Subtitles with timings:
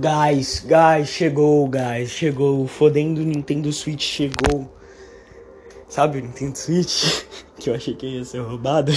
[0.00, 2.62] Guys, guys, chegou, guys, chegou.
[2.62, 4.72] O fodendo Nintendo Switch chegou.
[5.88, 7.24] Sabe o Nintendo Switch?
[7.58, 8.92] Que eu achei que ia ser roubado.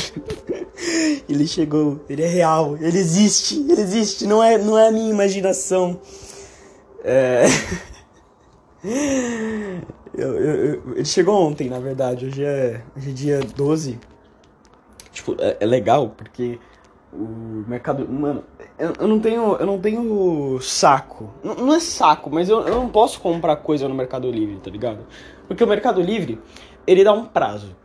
[1.27, 5.09] ele chegou, ele é real, ele existe, ele existe, não é, não é a minha
[5.09, 5.99] imaginação.
[7.03, 7.45] É.
[10.13, 12.25] Eu, eu, eu, ele chegou ontem, na verdade.
[12.25, 13.97] Hoje é, hoje é dia 12.
[15.11, 16.59] Tipo, é, é legal porque
[17.13, 18.07] o mercado.
[18.07, 18.43] Mano,
[18.79, 19.55] eu, eu, não tenho.
[19.57, 21.33] Eu não tenho saco.
[21.43, 24.69] Não, não é saco, mas eu, eu não posso comprar coisa no Mercado Livre, tá
[24.69, 25.05] ligado?
[25.47, 26.39] Porque o Mercado Livre,
[26.87, 27.75] ele dá um prazo.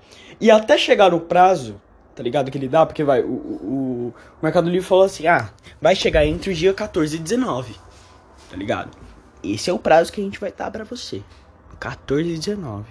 [0.40, 1.80] E até chegar no prazo,
[2.14, 2.50] tá ligado?
[2.50, 5.50] Que ele dá, porque vai, o, o, o Mercado Livre falou assim: ah,
[5.80, 7.74] vai chegar entre o dia 14 e 19,
[8.50, 8.96] tá ligado?
[9.42, 11.22] Esse é o prazo que a gente vai dar para você.
[11.78, 12.84] 14 e 19.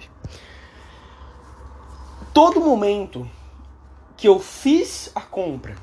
[2.32, 3.28] Todo momento
[4.16, 5.74] que eu fiz a compra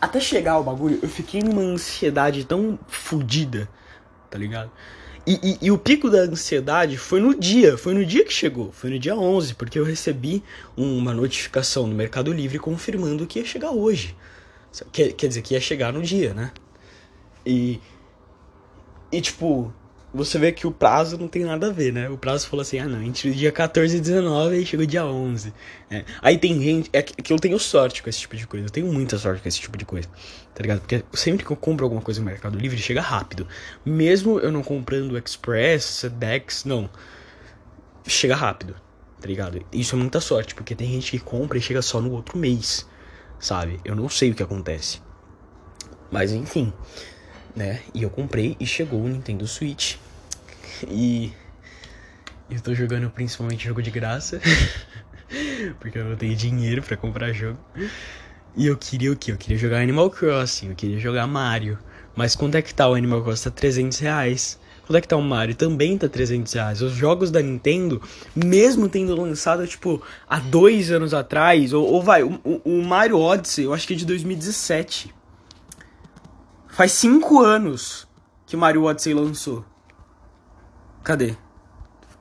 [0.00, 3.68] até chegar o bagulho, eu fiquei numa ansiedade tão fodida,
[4.30, 4.70] tá ligado?
[5.26, 8.72] E, e, e, o pico da ansiedade foi no dia, foi no dia que chegou,
[8.72, 10.42] foi no dia 11, porque eu recebi
[10.76, 14.16] uma notificação no Mercado Livre confirmando que ia chegar hoje.
[14.90, 16.52] Quer, quer dizer, que ia chegar no dia, né?
[17.44, 17.78] E,
[19.12, 19.72] e tipo,
[20.12, 22.08] você vê que o prazo não tem nada a ver, né?
[22.10, 25.04] O prazo falou assim, ah não, entre o dia 14 e 19 e chegou dia
[25.04, 25.52] 11.
[25.90, 26.04] É.
[26.20, 28.92] Aí tem gente, é que eu tenho sorte com esse tipo de coisa, eu tenho
[28.92, 30.08] muita sorte com esse tipo de coisa,
[30.54, 30.80] tá ligado?
[30.80, 33.46] Porque sempre que eu compro alguma coisa no Mercado Livre, chega rápido.
[33.84, 36.90] Mesmo eu não comprando Express, Sedex, não.
[38.06, 38.74] Chega rápido,
[39.20, 39.64] tá ligado?
[39.72, 42.84] Isso é muita sorte, porque tem gente que compra e chega só no outro mês,
[43.38, 43.78] sabe?
[43.84, 45.00] Eu não sei o que acontece.
[46.10, 46.72] Mas enfim
[47.54, 47.80] né?
[47.94, 49.96] E eu comprei e chegou o Nintendo Switch.
[50.88, 51.32] E
[52.50, 54.40] eu tô jogando principalmente jogo de graça.
[55.78, 57.58] porque eu não tenho dinheiro para comprar jogo.
[58.56, 59.30] E eu queria o que?
[59.30, 61.78] Eu queria jogar Animal Crossing, eu queria jogar Mario.
[62.16, 63.44] Mas quanto é que tá o Animal Crossing?
[63.44, 64.58] Tá 300 reais.
[64.86, 65.54] Quanto é que tá o Mario?
[65.54, 66.82] Também tá 300 reais.
[66.82, 68.02] Os jogos da Nintendo,
[68.34, 73.66] mesmo tendo lançado, tipo, há dois anos atrás, ou, ou vai, o, o Mario Odyssey,
[73.66, 75.14] eu acho que é de 2017.
[76.80, 78.08] Faz cinco anos
[78.46, 79.62] que Mario Odyssey lançou.
[81.04, 81.36] Cadê?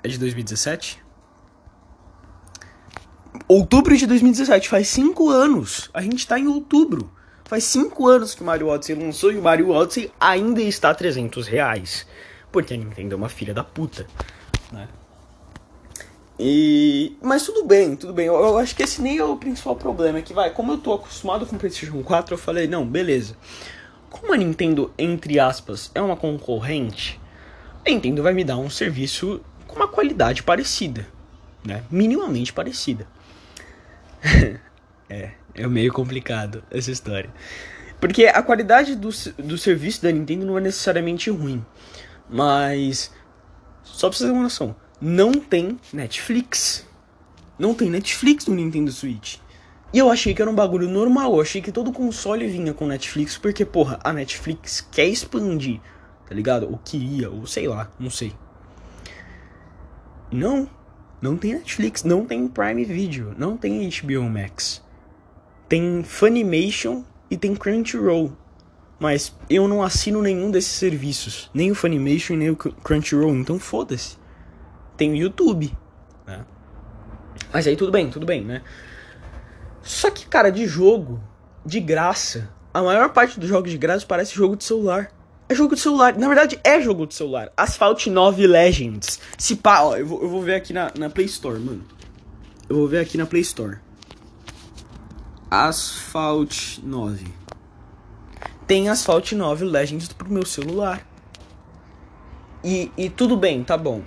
[0.03, 1.01] É de 2017?
[3.47, 5.89] Outubro de 2017, faz cinco anos.
[5.93, 7.09] A gente tá em outubro.
[7.45, 11.47] Faz cinco anos que Mario Odyssey lançou e o Mario Odyssey ainda está a 300
[11.47, 12.05] reais.
[12.51, 14.07] Porque a Nintendo é uma filha da puta,
[14.73, 14.89] né?
[16.37, 17.15] E...
[17.21, 18.25] Mas tudo bem, tudo bem.
[18.25, 20.19] Eu, eu, acho que esse nem é o principal problema.
[20.19, 23.37] É que, vai, como eu tô acostumado com o PlayStation 4, eu falei, não, beleza.
[24.09, 27.19] Como a Nintendo, entre aspas, é uma concorrente,
[27.85, 31.07] a Nintendo vai me dar um serviço com uma qualidade parecida,
[31.63, 31.83] né?
[31.91, 33.07] Minimamente parecida.
[35.09, 37.29] é, é meio complicado essa história.
[37.99, 41.63] Porque a qualidade do, do serviço da Nintendo não é necessariamente ruim.
[42.29, 43.11] Mas.
[43.83, 44.75] Só pra vocês terem uma noção.
[45.01, 46.87] Não tem Netflix.
[47.57, 49.37] Não tem Netflix no Nintendo Switch.
[49.91, 52.85] E eu achei que era um bagulho normal, eu achei que todo console vinha com
[52.85, 55.79] Netflix, porque, porra, a Netflix quer expandir,
[56.27, 56.69] tá ligado?
[56.69, 58.33] Ou queria, ou sei lá, não sei.
[60.31, 60.69] Não,
[61.19, 64.83] não tem Netflix, não tem Prime Video, não tem HBO Max.
[65.67, 68.31] Tem Funimation e tem Crunchyroll.
[68.99, 74.17] Mas eu não assino nenhum desses serviços, nem o Funimation nem o Crunchyroll, então foda-se.
[74.95, 75.75] Tem o YouTube,
[76.27, 76.45] né?
[77.51, 78.61] Mas aí tudo bem, tudo bem, né?
[79.81, 81.21] Só que, cara, de jogo,
[81.65, 85.11] de graça, a maior parte dos jogos de graça parece jogo de celular.
[85.47, 86.15] É jogo de celular.
[86.15, 87.51] Na verdade, é jogo de celular.
[87.57, 89.19] Asphalt 9 Legends.
[89.37, 91.83] Se pá, ó, eu vou, eu vou ver aqui na, na Play Store, mano.
[92.69, 93.77] Eu vou ver aqui na Play Store.
[95.49, 97.25] Asphalt 9.
[98.67, 101.03] Tem Asphalt 9 Legends pro meu celular.
[102.63, 104.03] E, e tudo bem, tá bom.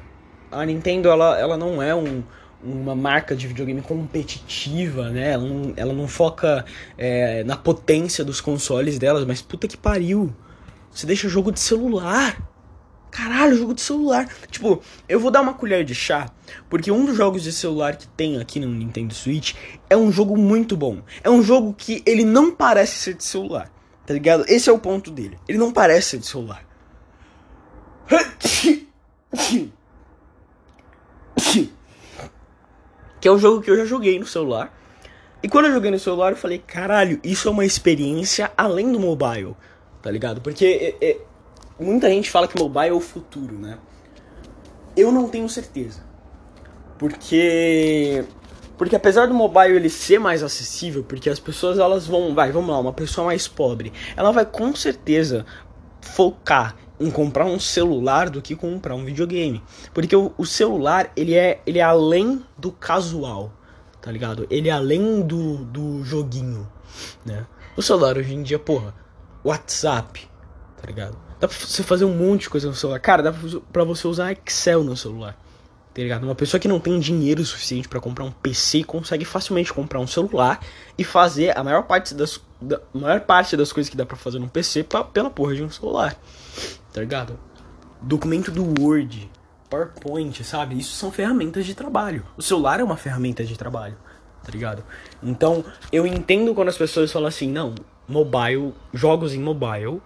[0.53, 2.22] A Nintendo, ela, ela não é um,
[2.62, 5.32] uma marca de videogame competitiva, né?
[5.32, 6.64] Ela não, ela não foca
[6.96, 10.34] é, na potência dos consoles delas, mas puta que pariu.
[10.90, 12.50] Você deixa jogo de celular.
[13.10, 14.28] Caralho, jogo de celular.
[14.50, 16.30] Tipo, eu vou dar uma colher de chá,
[16.70, 19.54] porque um dos jogos de celular que tem aqui no Nintendo Switch
[19.91, 21.03] é um jogo muito bom.
[21.22, 23.70] É um jogo que ele não parece ser de celular,
[24.06, 24.44] tá ligado?
[24.48, 25.38] Esse é o ponto dele.
[25.47, 26.65] Ele não parece ser de celular.
[33.22, 34.77] que é um jogo que eu já joguei no celular.
[35.41, 38.98] E quando eu joguei no celular, eu falei, caralho, isso é uma experiência além do
[38.98, 39.54] mobile,
[40.03, 40.41] tá ligado?
[40.41, 41.21] Porque é, é,
[41.78, 43.78] muita gente fala que mobile é o futuro, né?
[44.97, 46.03] Eu não tenho certeza.
[46.98, 48.24] Porque
[48.77, 52.71] porque apesar do mobile ele ser mais acessível, porque as pessoas elas vão, vai, vamos
[52.71, 55.47] lá, uma pessoa mais pobre, ela vai com certeza
[56.01, 59.62] focar em comprar um celular do que comprar um videogame.
[59.92, 63.53] Porque o, o, celular, ele é, ele é além do casual,
[64.00, 64.47] tá ligado?
[64.50, 66.68] Ele é além do, do joguinho,
[67.24, 67.47] né?
[67.77, 68.94] O celular hoje em dia, porra,
[69.44, 70.28] WhatsApp,
[70.80, 71.16] tá ligado?
[71.41, 73.00] Dá pra você fazer um monte de coisa no celular.
[73.00, 73.33] Cara, dá
[73.72, 75.36] pra você usar Excel no celular.
[75.94, 76.24] Tá ligado?
[76.24, 80.06] Uma pessoa que não tem dinheiro suficiente para comprar um PC consegue facilmente comprar um
[80.06, 80.60] celular
[80.97, 84.39] e fazer a maior parte das, da, maior parte das coisas que dá para fazer
[84.39, 86.16] no PC pra, pela porra de um celular.
[86.92, 87.39] Tá ligado?
[88.00, 89.30] Documento do Word,
[89.71, 90.78] PowerPoint, sabe?
[90.78, 92.24] Isso são ferramentas de trabalho.
[92.36, 93.97] O celular é uma ferramenta de trabalho,
[94.42, 94.84] tá ligado?
[95.22, 97.74] Então, eu entendo quando as pessoas falam assim, não,
[98.06, 100.03] mobile, jogos em mobile,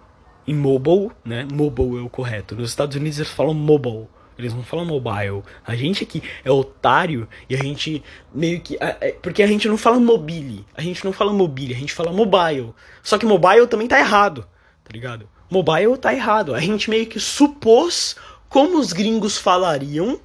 [0.47, 1.45] em mobile, né?
[1.51, 2.55] Mobile é o correto.
[2.55, 4.07] Nos Estados Unidos eles falam mobile
[4.37, 5.41] eles não falam mobile.
[5.65, 8.03] A gente aqui é otário e a gente
[8.33, 8.77] meio que.
[8.79, 10.65] É, porque a gente não fala mobile.
[10.75, 12.73] A gente não fala mobile, a gente fala mobile.
[13.01, 14.47] Só que mobile também tá errado,
[14.83, 15.27] tá ligado?
[15.49, 16.53] Mobile tá errado.
[16.53, 18.15] A gente meio que supôs
[18.49, 20.19] como os gringos falariam,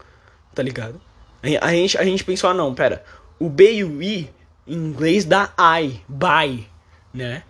[0.54, 1.00] tá ligado?
[1.60, 3.04] A gente, a gente pensou, ah não, pera.
[3.38, 4.30] O B e o I
[4.66, 6.66] em inglês dá I, buy,
[7.12, 7.42] né?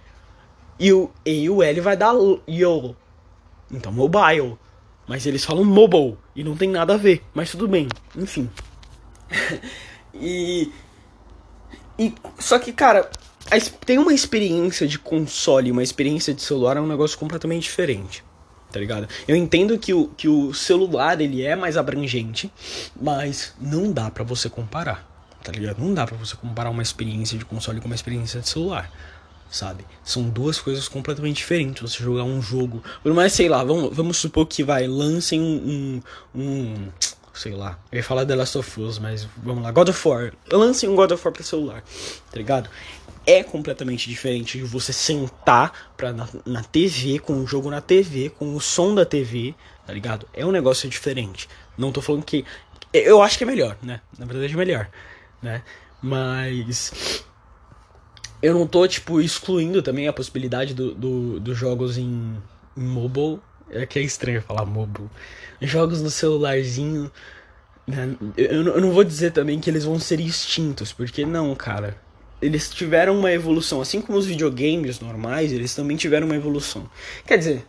[0.79, 2.15] E o E e o L vai dar
[2.49, 2.97] yo.
[3.71, 4.59] Então mobile.
[5.07, 8.49] Mas eles falam mobile e não tem nada a ver, mas tudo bem, enfim.
[10.15, 10.73] e,
[11.99, 13.11] e só que, cara,
[13.85, 18.25] tem uma experiência de console, uma experiência de celular é um negócio completamente diferente.
[18.71, 19.07] Tá ligado?
[19.29, 22.51] Eu entendo que o, que o celular ele é mais abrangente,
[23.01, 25.07] mas não dá para você comparar.
[25.45, 25.79] Tá ligado?
[25.81, 28.91] Não dá para você comparar uma experiência de console com uma experiência de celular
[29.53, 29.85] sabe?
[30.03, 31.83] São duas coisas completamente diferentes.
[31.83, 32.83] Você jogar um jogo.
[33.03, 36.01] Por mais, sei lá, vamos, vamos supor que vai, lancem um,
[36.35, 36.89] um, um.
[37.35, 40.33] Sei lá, eu ia falar The Last of Us, mas vamos lá, God of War.
[40.51, 41.83] Lancem um God of War pra celular,
[42.31, 42.69] tá ligado?
[43.27, 48.31] É completamente diferente de você sentar pra, na, na TV, com o jogo na TV,
[48.31, 49.55] com o som da TV,
[49.87, 50.27] tá ligado?
[50.35, 51.49] É um negócio diferente.
[51.79, 52.45] Não tô falando que.
[52.93, 54.01] Eu acho que é melhor, né?
[54.19, 54.91] Na verdade é melhor,
[55.41, 55.63] né?
[56.03, 57.23] Mas
[58.43, 62.37] eu não tô, tipo, excluindo também a possibilidade dos do, do jogos em,
[62.77, 63.39] em mobile.
[63.71, 65.09] É que é estranho falar mobile.
[65.61, 67.11] Jogos no celularzinho.
[67.87, 68.17] Né?
[68.37, 71.97] Eu, eu não vou dizer também que eles vão ser extintos, porque não, cara.
[72.41, 73.81] Eles tiveram uma evolução.
[73.81, 76.91] Assim como os videogames normais, eles também tiveram uma evolução.
[77.25, 77.65] Quer dizer,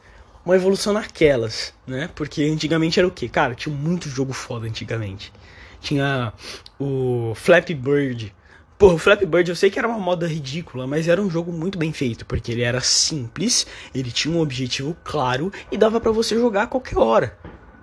[0.45, 2.09] uma evolução naquelas, né?
[2.15, 3.29] Porque antigamente era o quê?
[3.29, 5.31] Cara, tinha muito jogo foda antigamente.
[5.79, 6.33] Tinha
[6.79, 8.33] o Flappy Bird
[8.83, 11.53] Pô, o Flappy Bird eu sei que era uma moda ridícula, mas era um jogo
[11.53, 13.65] muito bem feito, porque ele era simples,
[13.95, 17.37] ele tinha um objetivo claro e dava para você jogar a qualquer hora,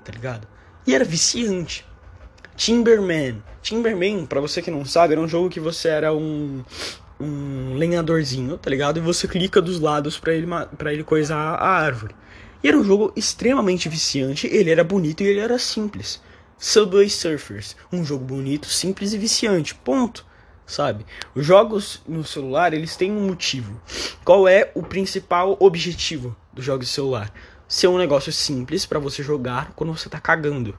[0.05, 0.47] tá ligado?
[0.87, 1.87] E era viciante.
[2.55, 3.43] Timberman.
[3.63, 6.63] Timberman, para você que não sabe, era um jogo que você era um
[7.19, 8.99] um lenhadorzinho, tá ligado?
[8.99, 12.15] E você clica dos lados para ele para ele coisar a árvore.
[12.63, 16.21] E era um jogo extremamente viciante, ele era bonito e ele era simples.
[16.59, 19.75] Subway Surfers, um jogo bonito, simples e viciante.
[19.75, 20.29] Ponto
[20.71, 21.05] sabe?
[21.35, 23.81] Os jogos no celular, eles têm um motivo.
[24.25, 27.33] Qual é o principal objetivo dos jogos de celular?
[27.69, 30.79] Ser um negócio simples para você jogar quando você tá cagando.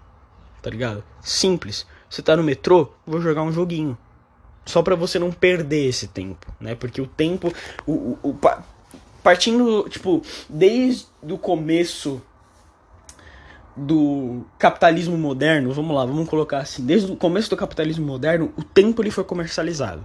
[0.61, 1.03] Tá ligado?
[1.21, 1.85] Simples.
[2.09, 3.97] Você tá no metrô, vou jogar um joguinho.
[4.65, 6.75] Só para você não perder esse tempo, né?
[6.75, 7.51] Porque o tempo
[7.85, 8.39] o, o, o
[9.23, 12.21] partindo, tipo, desde o começo
[13.75, 18.63] do capitalismo moderno, vamos lá, vamos colocar assim, desde o começo do capitalismo moderno, o
[18.63, 20.01] tempo ele foi comercializado,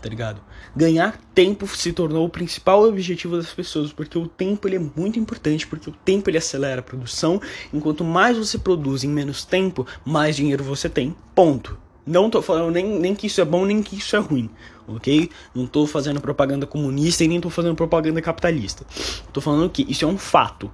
[0.00, 0.40] tá ligado?
[0.76, 5.18] Ganhar tempo se tornou o principal objetivo das pessoas, porque o tempo ele é muito
[5.18, 7.40] importante, porque o tempo ele acelera a produção,
[7.72, 11.14] enquanto mais você produz em menos tempo, mais dinheiro você tem.
[11.34, 11.78] Ponto.
[12.06, 14.48] Não tô falando nem, nem que isso é bom, nem que isso é ruim,
[14.86, 15.28] ok?
[15.54, 18.86] Não tô fazendo propaganda comunista e nem tô fazendo propaganda capitalista.
[19.30, 20.72] Tô falando que isso é um fato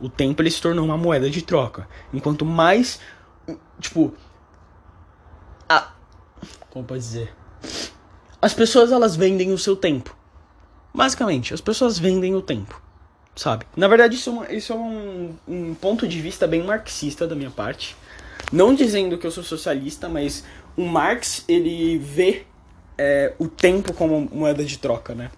[0.00, 1.88] o tempo ele se tornou uma moeda de troca.
[2.12, 3.00] Enquanto mais.
[3.80, 4.14] Tipo.
[5.68, 5.92] A,
[6.70, 7.34] como pode dizer?
[8.40, 10.16] As pessoas elas vendem o seu tempo.
[10.94, 12.80] Basicamente, as pessoas vendem o tempo.
[13.34, 13.66] Sabe?
[13.76, 17.34] Na verdade, isso, é, uma, isso é um, um ponto de vista bem marxista da
[17.34, 17.94] minha parte.
[18.50, 20.44] Não dizendo que eu sou socialista, mas
[20.76, 22.46] o Marx ele vê
[22.96, 25.30] é, o tempo como moeda de troca, né?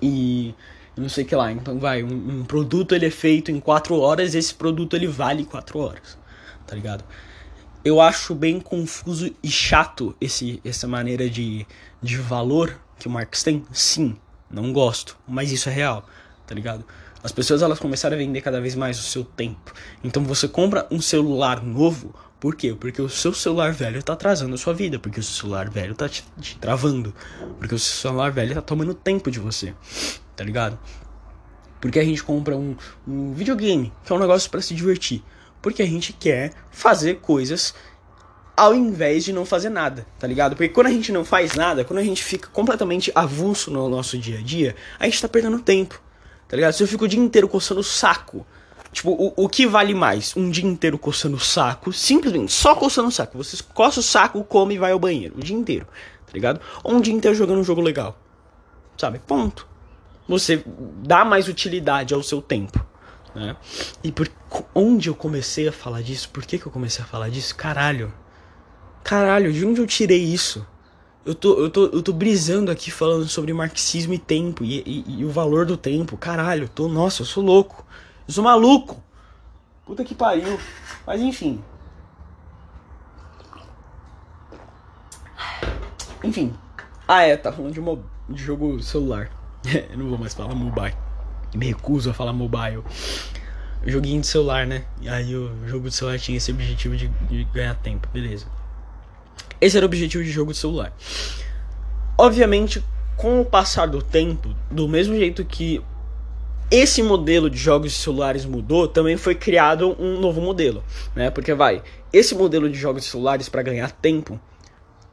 [0.00, 0.54] E
[0.96, 1.50] não sei que lá.
[1.50, 5.44] Então vai, um, um, produto ele é feito em 4 horas, esse produto ele vale
[5.44, 6.18] 4 horas,
[6.66, 7.04] tá ligado?
[7.84, 11.66] Eu acho bem confuso e chato esse, essa maneira de,
[12.00, 13.64] de valor que o Marx tem.
[13.72, 14.16] Sim,
[14.50, 16.06] não gosto, mas isso é real,
[16.46, 16.84] tá ligado?
[17.24, 19.72] As pessoas elas começaram a vender cada vez mais o seu tempo.
[20.02, 22.74] Então você compra um celular novo, por quê?
[22.78, 25.92] Porque o seu celular velho está atrasando a sua vida, porque o seu celular velho
[25.92, 27.14] está te, te travando,
[27.58, 29.74] porque o seu celular velho está tomando tempo de você
[30.42, 30.78] tá ligado?
[31.80, 35.22] Porque a gente compra um, um videogame, que é um negócio para se divertir.
[35.60, 37.72] Porque a gente quer fazer coisas
[38.56, 40.56] ao invés de não fazer nada, tá ligado?
[40.56, 44.18] Porque quando a gente não faz nada, quando a gente fica completamente avulso no nosso
[44.18, 46.02] dia a dia, a gente tá perdendo tempo,
[46.48, 46.72] tá ligado?
[46.72, 48.44] Se eu fico o dia inteiro coçando o saco,
[48.92, 50.36] tipo, o, o que vale mais?
[50.36, 53.38] Um dia inteiro coçando o saco, simplesmente só coçando o saco.
[53.38, 55.86] Você coça o saco, come e vai ao banheiro, o dia inteiro,
[56.26, 56.60] tá ligado?
[56.82, 58.18] Ou um dia inteiro jogando um jogo legal,
[58.98, 59.20] sabe?
[59.20, 59.71] Ponto.
[60.28, 60.62] Você
[61.04, 62.84] dá mais utilidade ao seu tempo.
[63.34, 63.56] Né?
[64.04, 64.30] E por
[64.74, 66.28] onde eu comecei a falar disso?
[66.28, 67.54] Por que, que eu comecei a falar disso?
[67.56, 68.12] Caralho,
[69.02, 70.66] Caralho, de onde eu tirei isso?
[71.24, 75.20] Eu tô, eu tô, eu tô brisando aqui falando sobre marxismo e tempo e, e,
[75.20, 76.16] e o valor do tempo.
[76.16, 77.84] Caralho, tô, nossa, eu sou louco.
[78.26, 79.02] Eu sou maluco.
[79.84, 80.58] Puta que pariu.
[81.06, 81.62] Mas enfim.
[86.24, 86.54] Enfim.
[87.06, 89.30] Ah, é, tá falando de, mo de jogo celular.
[89.64, 90.94] Eu não vou mais falar mobile.
[91.54, 92.82] Me recuso a falar mobile.
[93.84, 94.84] Joguinho de celular, né?
[95.00, 98.46] E aí o jogo de celular tinha esse objetivo de, de ganhar tempo, beleza.
[99.60, 100.92] Esse era o objetivo de jogo de celular.
[102.16, 102.82] Obviamente,
[103.16, 105.82] com o passar do tempo, do mesmo jeito que
[106.70, 110.82] esse modelo de jogos de celulares mudou, também foi criado um novo modelo,
[111.14, 111.30] né?
[111.30, 114.40] Porque vai, esse modelo de jogos de celulares para ganhar tempo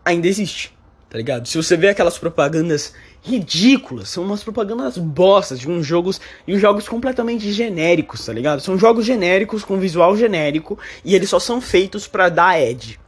[0.06, 0.74] ainda existe,
[1.10, 1.48] tá ligado?
[1.48, 6.62] Se você vê aquelas propagandas ridículas, são umas propagandas bostas de uns jogos e uns
[6.62, 8.62] jogos completamente genéricos, tá ligado?
[8.62, 13.00] São jogos genéricos com visual genérico e eles só são feitos para dar ad.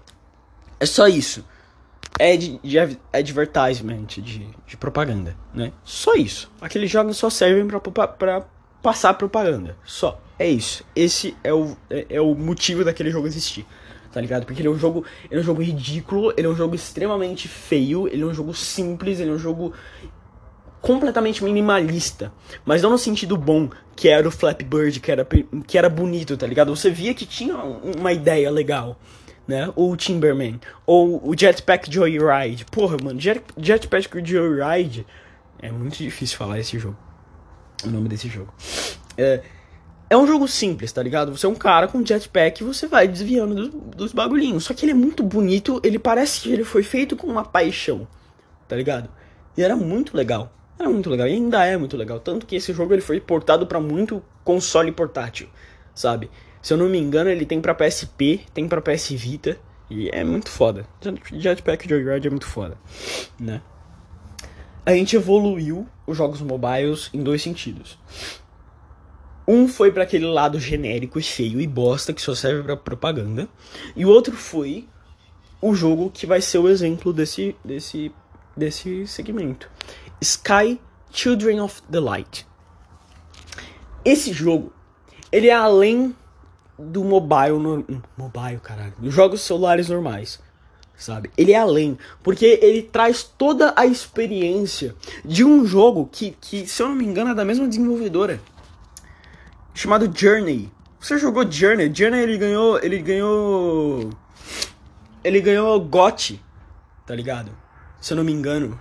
[0.80, 1.46] É só isso.
[2.20, 2.60] É de,
[3.14, 5.72] advertisement, de, de propaganda, né?
[5.84, 6.52] Só isso.
[6.60, 8.46] Aqueles jogos só servem pra
[8.82, 9.78] passar propaganda.
[9.84, 10.20] Só.
[10.38, 10.84] É isso.
[10.96, 13.66] Esse é o, é, é, o motivo daquele jogo existir.
[14.12, 14.46] Tá ligado?
[14.46, 15.06] Porque ele é um jogo.
[15.30, 18.54] Ele é um jogo ridículo, ele é um jogo extremamente feio, ele é um jogo
[18.54, 19.74] simples, ele é um jogo
[20.82, 22.34] completamente minimalista.
[22.66, 25.28] Mas não no sentido bom, que era o Flappy Bird, que era,
[25.68, 26.76] que era bonito, tá ligado?
[26.76, 28.98] Você via que tinha uma ideia legal
[29.48, 29.72] né?
[29.76, 32.66] Ou o Timberman, ou o Jetpack Joyride.
[32.66, 35.06] Porra, mano, Jet, Jetpack Joyride
[35.62, 36.98] é muito difícil falar esse jogo.
[37.86, 38.54] O nome desse jogo.
[39.18, 39.42] É,
[40.12, 41.32] é um jogo simples, tá ligado?
[41.32, 44.66] Você é um cara com jetpack e você vai desviando dos, dos bagulhinhos.
[44.66, 48.06] Só que ele é muito bonito, ele parece que ele foi feito com uma paixão,
[48.68, 49.10] tá ligado?
[49.56, 50.52] E era muito legal.
[50.78, 52.20] Era muito legal e ainda é muito legal.
[52.20, 55.48] Tanto que esse jogo ele foi portado para muito console portátil,
[55.96, 56.30] sabe?
[56.62, 59.58] Se eu não me engano, ele tem pra PSP, tem pra PS Vita.
[59.90, 60.86] E é muito foda.
[61.32, 62.78] Jetpack Joyride é muito foda,
[63.40, 63.62] né?
[64.86, 67.98] A gente evoluiu os jogos mobiles em dois sentidos.
[69.48, 73.48] Um foi para aquele lado genérico, feio e bosta que só serve para propaganda,
[73.96, 74.88] e o outro foi
[75.62, 78.12] o jogo que vai ser o exemplo desse desse
[78.56, 79.70] desse segmento.
[80.20, 80.80] Sky
[81.12, 82.48] Children of the Light.
[84.04, 84.72] Esse jogo,
[85.32, 86.16] ele é além
[86.78, 87.86] do mobile, no,
[88.18, 90.40] mobile, caralho, dos jogos celulares normais,
[90.96, 91.30] sabe?
[91.38, 96.82] Ele é além, porque ele traz toda a experiência de um jogo que, que se
[96.82, 98.42] eu não me engano, é da mesma desenvolvedora,
[99.74, 100.72] chamado Journey.
[101.00, 101.92] Você jogou Journey?
[101.94, 104.10] Journey ele ganhou, ele ganhou,
[105.24, 106.40] ele ganhou GOT,
[107.06, 107.52] tá ligado?
[108.00, 108.80] Se eu não me engano.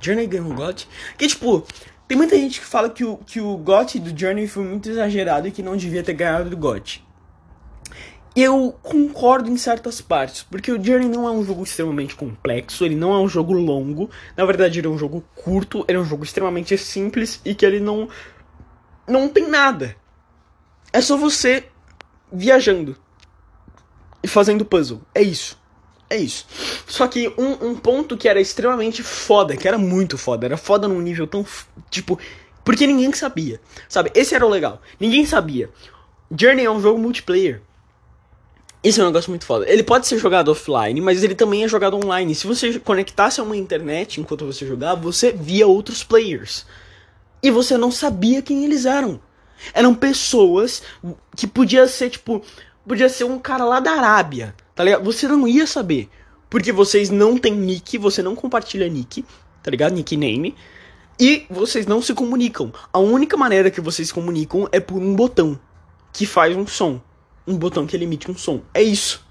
[0.00, 0.88] Journey ganhou GOT?
[1.16, 1.66] Que tipo,
[2.06, 5.46] tem muita gente que fala que o, que o GOT do Journey foi muito exagerado
[5.46, 7.04] e que não devia ter ganhado do GOT.
[8.34, 12.94] Eu concordo em certas partes, porque o Journey não é um jogo extremamente complexo, ele
[12.94, 16.04] não é um jogo longo, na verdade ele é um jogo curto, ele é um
[16.04, 18.08] jogo extremamente simples e que ele não
[19.08, 19.96] não tem nada.
[20.92, 21.64] É só você
[22.32, 22.96] viajando
[24.22, 25.00] e fazendo puzzle.
[25.14, 25.58] É isso.
[26.10, 26.46] É isso.
[26.86, 30.88] Só que um, um ponto que era extremamente foda, que era muito foda, era foda
[30.88, 31.44] num nível tão.
[31.90, 32.18] Tipo.
[32.64, 33.60] Porque ninguém sabia.
[33.88, 34.10] Sabe?
[34.14, 34.80] Esse era o legal.
[34.98, 35.70] Ninguém sabia.
[36.30, 37.62] Journey é um jogo multiplayer.
[38.82, 39.68] Esse é um negócio muito foda.
[39.68, 42.34] Ele pode ser jogado offline, mas ele também é jogado online.
[42.34, 46.64] Se você conectasse a uma internet enquanto você jogava, você via outros players.
[47.42, 49.20] E você não sabia quem eles eram.
[49.72, 50.82] Eram pessoas
[51.36, 52.42] que podia ser, tipo,
[52.86, 55.02] podia ser um cara lá da Arábia tá ligado?
[55.02, 56.08] Você não ia saber.
[56.48, 59.24] Porque vocês não têm nick, você não compartilha nick,
[59.60, 59.92] tá ligado?
[59.92, 60.54] Nickname.
[61.18, 62.72] E vocês não se comunicam.
[62.92, 65.58] A única maneira que vocês comunicam é por um botão
[66.12, 67.02] que faz um som.
[67.44, 68.62] Um botão que emite um som.
[68.72, 69.26] É isso.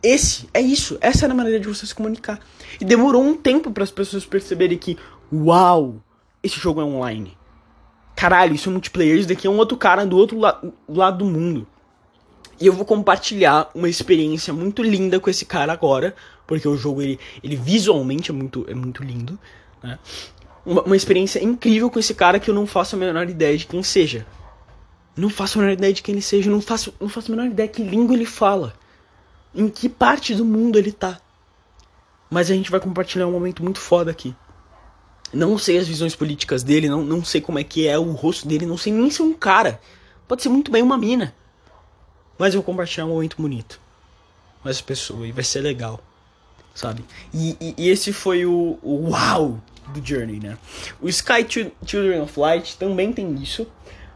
[0.00, 0.96] Esse, é isso.
[1.00, 2.38] Essa era a maneira de você se comunicar.
[2.80, 4.96] E demorou um tempo para as pessoas perceberem que,
[5.32, 5.96] uau,
[6.42, 7.36] esse jogo é online.
[8.14, 11.24] Caralho, isso é multiplayer, isso daqui é um outro cara do outro la lado do
[11.24, 11.66] mundo.
[12.58, 16.14] E eu vou compartilhar uma experiência muito linda com esse cara agora,
[16.46, 19.38] porque o jogo ele, ele visualmente é muito, é muito lindo,
[19.82, 19.98] né?
[20.66, 23.66] uma, uma experiência incrível com esse cara que eu não faço a menor ideia de
[23.66, 24.26] quem seja.
[25.16, 27.50] Não faço a menor ideia de quem ele seja, não faço, não faço a menor
[27.50, 28.74] ideia que língua ele fala.
[29.54, 31.18] Em que parte do mundo ele tá.
[32.28, 34.34] Mas a gente vai compartilhar um momento muito foda aqui.
[35.32, 38.46] Não sei as visões políticas dele, não, não sei como é que é o rosto
[38.46, 39.80] dele, não sei nem se é um cara.
[40.28, 41.34] Pode ser muito bem uma mina.
[42.38, 43.80] Mas eu vou compartilhar um momento bonito.
[44.62, 46.00] Com essa pessoa e vai ser legal.
[46.74, 47.04] Sabe?
[47.32, 50.58] E, e, e esse foi o, o uau do Journey, né?
[51.00, 51.46] O Sky
[51.84, 53.66] Children of Light também tem isso.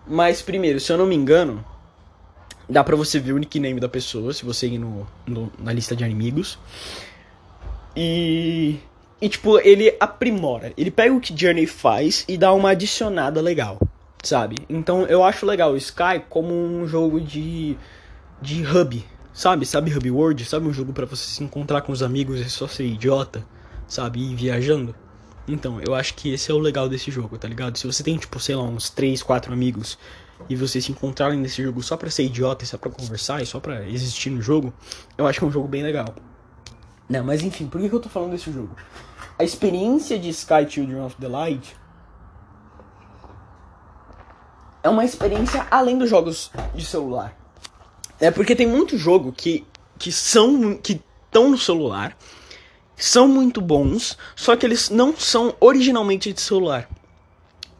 [0.07, 1.64] Mas primeiro, se eu não me engano,
[2.69, 5.97] dá pra você ver o nickname da pessoa, se você ir no, no na lista
[5.97, 6.59] de inimigos.
[7.97, 8.79] E.
[9.20, 10.72] E tipo, ele aprimora.
[10.76, 13.78] Ele pega o que Journey faz e dá uma adicionada legal.
[14.22, 14.56] Sabe?
[14.68, 17.76] Então eu acho legal o Sky como um jogo de.
[18.40, 19.04] de hub.
[19.32, 19.64] Sabe?
[19.64, 20.44] Sabe Hub World?
[20.44, 23.44] Sabe um jogo para você se encontrar com os amigos e só ser idiota?
[23.86, 24.20] Sabe?
[24.20, 24.94] E ir viajando?
[25.48, 27.76] Então, eu acho que esse é o legal desse jogo, tá ligado?
[27.76, 29.98] Se você tem, tipo, sei lá, uns 3, 4 amigos
[30.48, 33.46] e vocês se encontrarem nesse jogo só pra ser idiota e só pra conversar e
[33.46, 34.72] só pra existir no jogo,
[35.16, 36.14] eu acho que é um jogo bem legal.
[37.08, 38.76] Não, mas enfim, por que, que eu tô falando desse jogo?
[39.40, 41.75] A experiência de Sky Children of the Light
[44.82, 47.35] é uma experiência além dos jogos de celular.
[48.20, 49.66] É porque tem muito jogo que,
[49.99, 52.14] que são que estão no celular
[52.94, 56.87] são muito bons, só que eles não são originalmente de celular.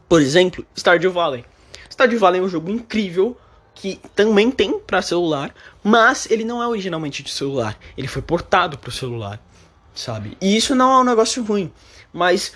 [0.09, 1.45] Por exemplo, Stardew Valley.
[1.91, 3.37] Stardew Valley é um jogo incrível
[3.75, 5.53] que também tem para celular,
[5.83, 7.77] mas ele não é originalmente de celular.
[7.95, 9.39] Ele foi portado para o celular,
[9.93, 10.37] sabe?
[10.41, 11.71] E isso não é um negócio ruim,
[12.11, 12.53] mas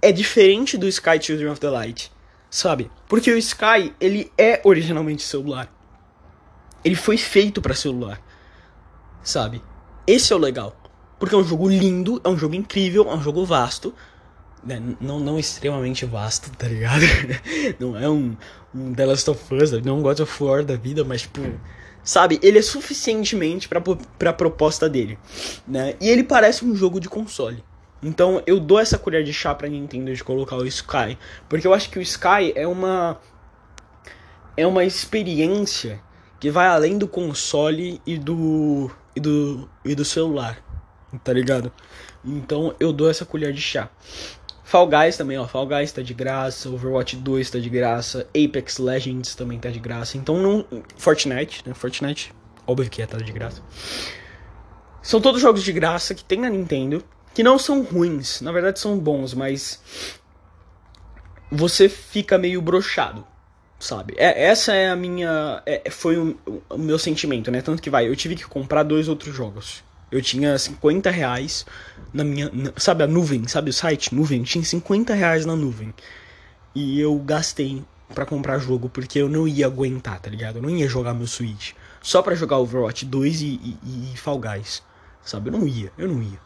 [0.00, 2.12] é diferente do Sky Children of the Light,
[2.50, 2.90] sabe?
[3.08, 5.72] Porque o Sky, ele é originalmente celular.
[6.84, 8.20] Ele foi feito para celular,
[9.22, 9.62] sabe?
[10.06, 10.76] Esse é o legal.
[11.18, 13.94] Porque é um jogo lindo, é um jogo incrível, é um jogo vasto.
[14.62, 14.80] Né?
[15.00, 17.02] Não, não extremamente vasto, tá ligado?
[17.80, 18.36] não é um,
[18.74, 21.40] um The Last of Us, não um God of War da vida, mas tipo.
[22.06, 23.82] Sabe, ele é suficientemente pra,
[24.16, 25.18] pra proposta dele,
[25.66, 25.94] né?
[26.00, 27.64] E ele parece um jogo de console.
[28.00, 31.18] Então eu dou essa colher de chá pra Nintendo de colocar o Sky.
[31.48, 33.20] Porque eu acho que o Sky é uma.
[34.56, 36.00] É uma experiência
[36.38, 38.88] que vai além do console e do.
[39.16, 39.68] e do.
[39.84, 40.64] e do celular
[41.22, 41.72] tá ligado?
[42.24, 43.88] Então eu dou essa colher de chá.
[44.66, 45.46] Fall Guys também, ó.
[45.46, 49.78] Fall Guys tá de graça, Overwatch 2 tá de graça, Apex Legends também tá de
[49.78, 50.18] graça.
[50.18, 50.66] Então não.
[50.96, 51.72] Fortnite, né?
[51.72, 52.34] Fortnite,
[52.66, 53.62] óbvio que é, tá de graça.
[55.00, 57.00] São todos jogos de graça que tem na Nintendo,
[57.32, 59.80] que não são ruins, na verdade são bons, mas.
[61.48, 63.24] Você fica meio brochado,
[63.78, 64.14] sabe?
[64.16, 65.62] É, essa é a minha.
[65.64, 66.36] É, foi o,
[66.68, 67.62] o meu sentimento, né?
[67.62, 69.84] Tanto que vai, eu tive que comprar dois outros jogos.
[70.10, 71.66] Eu tinha 50 reais
[72.12, 72.50] na minha.
[72.76, 73.46] Sabe a nuvem?
[73.48, 74.14] Sabe o site?
[74.14, 74.42] Nuvem?
[74.42, 75.92] tinha 50 reais na nuvem.
[76.74, 77.82] E eu gastei
[78.14, 80.56] para comprar jogo porque eu não ia aguentar, tá ligado?
[80.56, 81.72] Eu não ia jogar meu Switch.
[82.00, 84.82] Só para jogar Overwatch 2 e, e, e, Fall Guys.
[85.22, 85.48] Sabe?
[85.48, 86.38] Eu não ia, eu não ia.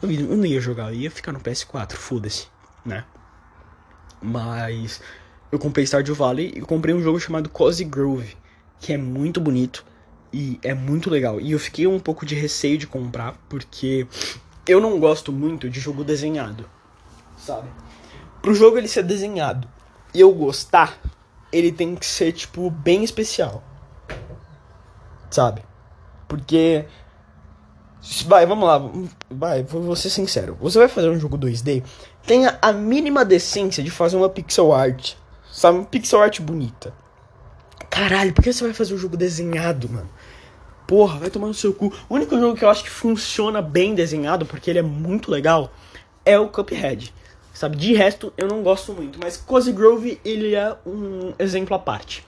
[0.00, 2.46] Eu, eu não ia jogar, eu ia ficar no PS4, foda-se,
[2.84, 3.04] né?
[4.22, 5.00] Mas
[5.50, 8.36] eu comprei Stardew Valley e comprei um jogo chamado Cozy Grove,
[8.80, 9.84] que é muito bonito
[10.32, 11.40] e é muito legal.
[11.40, 14.06] E eu fiquei um pouco de receio de comprar, porque
[14.66, 16.68] eu não gosto muito de jogo desenhado,
[17.36, 17.68] sabe?
[18.40, 19.68] Pro jogo ele ser desenhado
[20.14, 20.98] e eu gostar,
[21.52, 23.62] ele tem que ser, tipo, bem especial.
[25.30, 25.62] Sabe?
[26.28, 26.84] Porque.
[28.26, 28.78] Vai, vamos lá.
[29.30, 30.56] Vai, vou ser sincero.
[30.60, 31.84] Você vai fazer um jogo 2D,
[32.26, 35.14] tenha a mínima decência de fazer uma pixel art.
[35.52, 35.78] Sabe?
[35.78, 36.92] Uma pixel art bonita.
[37.88, 40.08] Caralho, por que você vai fazer um jogo desenhado, mano?
[40.86, 41.92] Porra, vai tomar no seu cu.
[42.08, 45.72] O único jogo que eu acho que funciona bem desenhado, porque ele é muito legal,
[46.24, 47.12] é o Cuphead.
[47.52, 51.78] Sabe, de resto eu não gosto muito, mas Cozy Grove ele é um exemplo à
[51.78, 52.26] parte.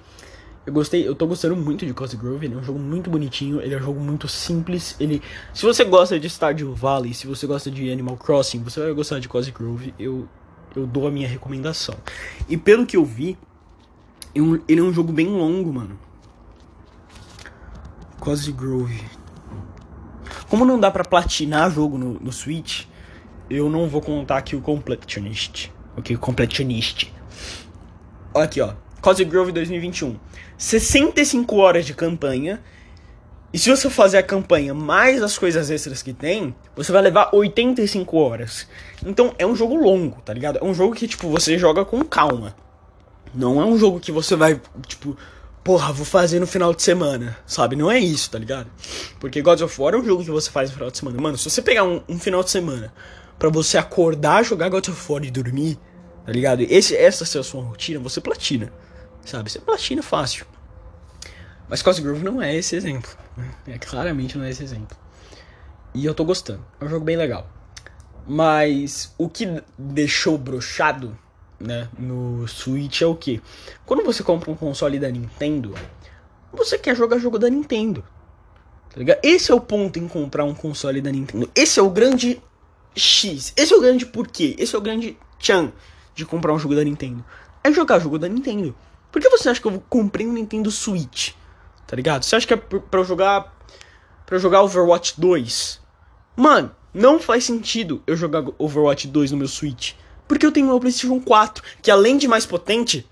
[0.66, 3.60] Eu gostei, eu tô gostando muito de Cozy Grove, ele é um jogo muito bonitinho,
[3.60, 7.46] ele é um jogo muito simples, ele se você gosta de Stardew Valley, se você
[7.46, 10.28] gosta de Animal Crossing, você vai gostar de Cozy Grove, eu
[10.76, 11.94] eu dou a minha recomendação.
[12.48, 13.38] E pelo que eu vi,
[14.34, 15.98] ele é um jogo bem longo, mano.
[18.24, 19.04] Cozy Grove.
[20.48, 22.84] Como não dá pra platinar jogo no, no Switch,
[23.50, 25.70] eu não vou contar aqui o Completionist.
[25.94, 27.12] Ok, Completionist.
[28.32, 28.72] Olha aqui, ó.
[29.02, 30.16] Cozy Grove 2021.
[30.56, 32.62] 65 horas de campanha.
[33.52, 37.28] E se você fazer a campanha mais as coisas extras que tem, você vai levar
[37.30, 38.66] 85 horas.
[39.04, 40.58] Então é um jogo longo, tá ligado?
[40.58, 42.56] É um jogo que, tipo, você joga com calma.
[43.34, 45.14] Não é um jogo que você vai, tipo,
[45.64, 47.74] porra, vou fazer no final de semana, sabe?
[47.74, 48.70] Não é isso, tá ligado?
[49.18, 51.20] Porque God of War é um jogo que você faz no final de semana.
[51.20, 52.92] Mano, se você pegar um, um final de semana
[53.38, 55.78] para você acordar, jogar God of War e dormir,
[56.24, 56.62] Tá ligado?
[56.62, 58.72] Esse, essa é a sua rotina, você platina.
[59.24, 59.50] Sabe?
[59.50, 60.46] Você platina fácil.
[61.68, 63.10] Mas Cosgrove não é esse exemplo.
[63.36, 63.50] Né?
[63.68, 64.96] É, claramente não é esse exemplo.
[65.92, 66.64] E eu tô gostando.
[66.80, 67.48] É um jogo bem legal.
[68.26, 71.16] Mas o que deixou brochado
[71.64, 73.40] né, no Switch é o que?
[73.86, 75.74] Quando você compra um console da Nintendo,
[76.52, 78.04] você quer jogar jogo da Nintendo.
[78.90, 79.18] Tá ligado?
[79.22, 81.50] Esse é o ponto em comprar um console da Nintendo.
[81.54, 82.40] Esse é o grande
[82.94, 83.52] X.
[83.56, 84.54] Esse é o grande porquê.
[84.58, 85.72] Esse é o grande tchan
[86.14, 87.24] de comprar um jogo da Nintendo.
[87.64, 88.74] É jogar jogo da Nintendo.
[89.10, 91.32] Por que você acha que eu comprei um Nintendo Switch?
[91.86, 92.22] Tá ligado?
[92.22, 93.52] Você acha que é pra eu jogar.
[94.30, 95.80] eu jogar Overwatch 2?
[96.36, 99.94] Mano, não faz sentido eu jogar Overwatch 2 no meu Switch.
[100.26, 103.06] Porque eu tenho meu PlayStation 4, que além de mais potente,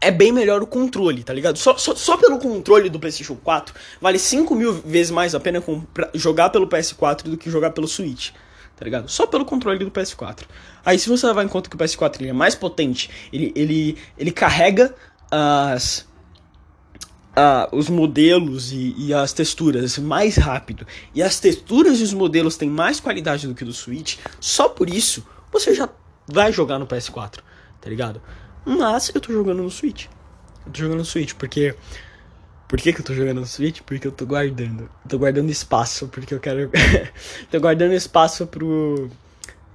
[0.00, 1.58] é bem melhor o controle, tá ligado?
[1.58, 5.62] Só, só, só pelo controle do PlayStation 4, vale 5 mil vezes mais a pena
[6.14, 8.30] jogar pelo PS4 do que jogar pelo Switch,
[8.76, 9.08] tá ligado?
[9.08, 10.44] Só pelo controle do PS4.
[10.84, 13.98] Aí, se você levar em conta que o PS4 ele é mais potente, ele, ele,
[14.16, 14.94] ele carrega
[15.30, 16.06] as.
[17.70, 20.84] Os modelos e, e, as texturas mais rápido
[21.14, 24.68] e as texturas e os modelos têm mais qualidade do que o do Switch, só
[24.68, 25.88] por isso você já
[26.26, 27.38] vai jogar no PS4,
[27.80, 28.20] tá ligado?
[28.64, 30.06] Mas eu tô jogando no Switch.
[30.66, 31.74] Eu tô jogando no Switch porque.
[32.68, 33.80] Por que, que eu tô jogando no Switch?
[33.80, 34.90] Porque eu tô guardando.
[35.08, 36.70] Tô guardando espaço, porque eu quero.
[37.50, 39.08] tô guardando espaço pro.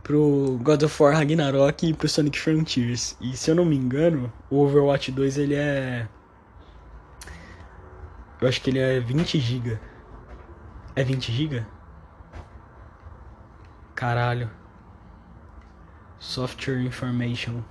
[0.04, 3.18] pro God of War Ragnarok e pro Sonic Frontiers.
[3.20, 6.08] E se eu não me engano, o Overwatch 2 ele é.
[8.40, 9.80] Eu acho que ele é 20 GB.
[10.96, 11.66] É 20 GB?
[13.96, 14.63] Caralho.
[16.24, 17.62] Software Information.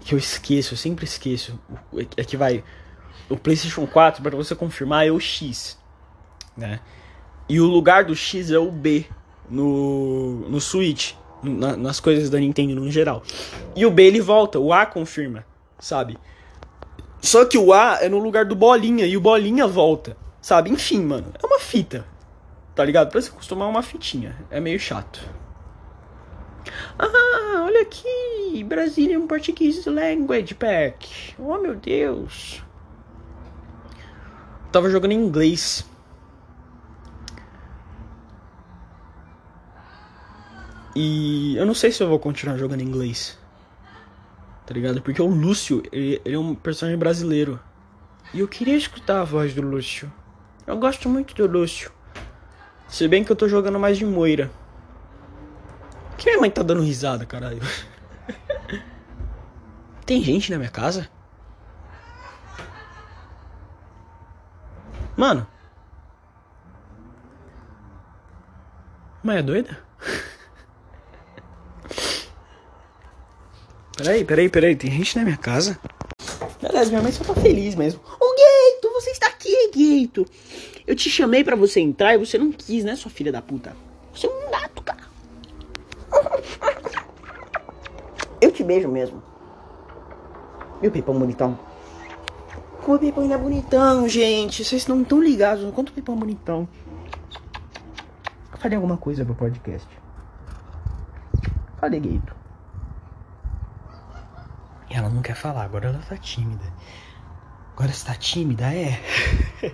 [0.00, 1.58] Que eu esqueço, eu sempre esqueço.
[2.16, 2.64] É que vai.
[3.28, 5.78] O PlayStation 4, para você confirmar, é o X.
[6.56, 6.80] Né?
[7.48, 9.04] E o lugar do X é o B
[9.48, 11.12] no, no Switch.
[11.42, 13.22] Na, nas coisas da Nintendo no geral.
[13.76, 15.44] E o B ele volta, o A confirma,
[15.78, 16.16] sabe?
[17.20, 20.70] Só que o A é no lugar do bolinha e o bolinha volta, sabe?
[20.70, 22.06] Enfim, mano, é uma fita.
[22.74, 23.10] Tá ligado?
[23.10, 24.34] Pra se acostumar é uma fitinha.
[24.50, 25.20] É meio chato.
[26.98, 31.34] Ah, olha aqui, Brazilian Portuguese Language Pack.
[31.38, 32.62] Oh, meu Deus.
[34.70, 35.88] Tava jogando em inglês.
[40.96, 43.38] E eu não sei se eu vou continuar jogando em inglês.
[44.66, 45.02] Tá ligado?
[45.02, 47.58] Porque o Lúcio, ele, ele é um personagem brasileiro.
[48.32, 50.10] E eu queria escutar a voz do Lúcio.
[50.66, 51.92] Eu gosto muito do Lúcio.
[52.88, 54.50] Se bem que eu tô jogando mais de Moira.
[56.16, 57.60] Que minha mãe tá dando risada, caralho?
[60.06, 61.08] Tem gente na minha casa?
[65.16, 65.46] Mano.
[69.22, 69.78] Mãe é doida?
[73.96, 74.76] Peraí, peraí, peraí.
[74.76, 75.78] Tem gente na minha casa?
[76.60, 78.00] Beleza, minha mãe só tá feliz mesmo.
[78.20, 80.26] Ô, Gueito, você está aqui, Gueito.
[80.86, 83.74] Eu te chamei para você entrar e você não quis, né, sua filha da puta?
[84.12, 85.04] Você é um gato, cara.
[88.64, 89.22] Beijo mesmo.
[90.82, 91.58] E o Pipão bonitão?
[92.82, 94.64] Como o Pipão ainda é bonitão, gente.
[94.64, 96.68] Vocês não estão ligados no quanto o Pipão é bonitão.
[98.58, 99.88] Falei alguma coisa pro podcast.
[101.78, 102.34] Falei, Gueito.
[104.90, 106.64] Ela não quer falar, agora ela tá tímida.
[107.74, 109.00] Agora está tímida, é.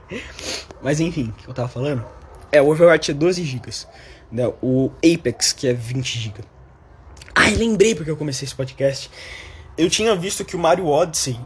[0.82, 2.04] Mas enfim, o que eu tava falando?
[2.50, 3.70] É, o Overwatch é 12 GB.
[4.32, 4.52] Né?
[4.62, 6.40] O Apex, que é 20 GB.
[7.50, 9.10] Ai, lembrei porque eu comecei esse podcast.
[9.76, 11.36] Eu tinha visto que o Mario Odyssey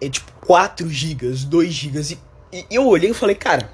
[0.00, 2.18] é tipo 4 GB, 2 GB.
[2.52, 3.70] E, e eu olhei e falei, cara.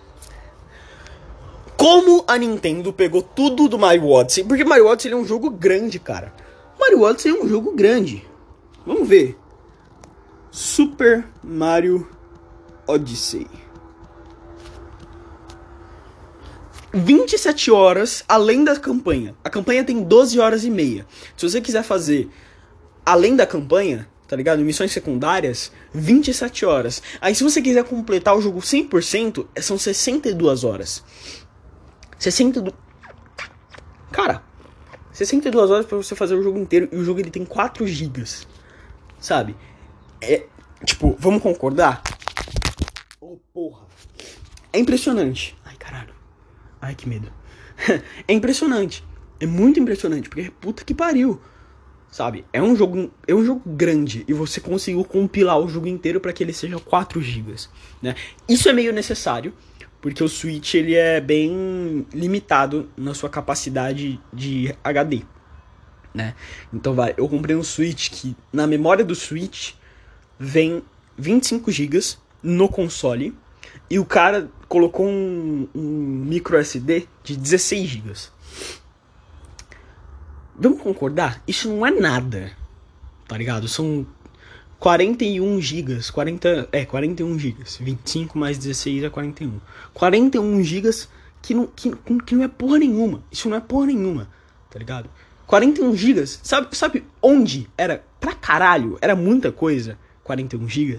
[1.75, 4.45] Como a Nintendo pegou tudo do Mario Odyssey?
[4.45, 6.31] Porque Mario Odyssey é um jogo grande, cara.
[6.79, 8.23] Mario Odyssey é um jogo grande.
[8.85, 9.39] Vamos ver.
[10.51, 12.07] Super Mario
[12.87, 13.47] Odyssey.
[16.97, 19.35] 27 horas além da campanha.
[19.45, 21.07] A campanha tem 12 horas e meia.
[21.37, 22.29] Se você quiser fazer
[23.05, 24.65] além da campanha, tá ligado?
[24.65, 27.03] Missões secundárias, 27 horas.
[27.21, 31.05] Aí se você quiser completar o jogo 100%, são 62 horas.
[32.19, 32.75] 62
[34.11, 34.43] Cara,
[35.13, 38.47] 62 horas para você fazer o jogo inteiro e o jogo ele tem 4 gigas.
[39.21, 39.55] Sabe?
[40.21, 40.47] É,
[40.85, 42.03] tipo, vamos concordar?
[43.21, 43.85] Oh, porra.
[44.73, 45.55] É impressionante.
[46.87, 47.33] Ai, que medo.
[48.29, 49.05] é impressionante.
[49.41, 51.41] É muito impressionante, porque puta que pariu.
[52.13, 52.45] Sabe?
[52.53, 56.33] É um jogo, é um jogo grande e você conseguiu compilar o jogo inteiro para
[56.33, 57.55] que ele seja 4 GB,
[58.01, 58.15] né?
[58.49, 59.53] Isso é meio necessário,
[60.01, 65.25] porque o Switch ele é bem limitado na sua capacidade de HD,
[66.15, 66.35] né?
[66.73, 69.73] Então vai, eu comprei um Switch que na memória do Switch
[70.39, 70.83] vem
[71.19, 72.01] 25 GB
[72.43, 73.35] no console
[73.89, 78.13] e o cara colocou um, um micro SD de 16 GB.
[80.59, 81.43] Vamos concordar?
[81.47, 82.53] Isso não é nada.
[83.29, 83.69] Tá ligado?
[83.69, 84.07] São
[84.79, 86.01] 41 GB.
[86.13, 87.65] 40, é, 41 GB.
[87.81, 89.61] 25 mais 16 é 41.
[89.93, 90.91] 41 GB
[91.43, 91.91] que não, que,
[92.25, 93.23] que não é porra nenhuma.
[93.31, 94.29] Isso não é porra nenhuma.
[94.71, 95.09] Tá ligado?
[95.47, 96.27] 41 GB.
[96.27, 98.99] Sabe, sabe onde era pra caralho?
[99.01, 99.99] Era muita coisa.
[100.25, 100.99] 41 GB.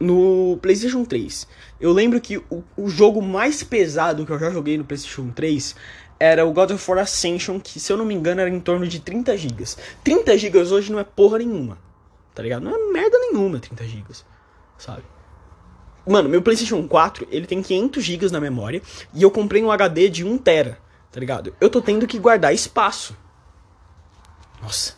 [0.00, 1.46] No PlayStation 3.
[1.80, 5.74] Eu lembro que o, o jogo mais pesado que eu já joguei no PlayStation 3
[6.20, 8.86] era o God of War Ascension, que se eu não me engano era em torno
[8.86, 9.64] de 30 GB.
[10.02, 11.78] 30 GB hoje não é porra nenhuma.
[12.34, 12.62] Tá ligado?
[12.62, 14.14] Não é merda nenhuma 30 GB.
[14.76, 15.02] Sabe?
[16.06, 18.80] Mano, meu PlayStation 4, ele tem 500 GB na memória
[19.12, 20.78] e eu comprei um HD de 1 tera,
[21.12, 21.54] tá ligado?
[21.60, 23.16] Eu tô tendo que guardar espaço.
[24.62, 24.97] Nossa.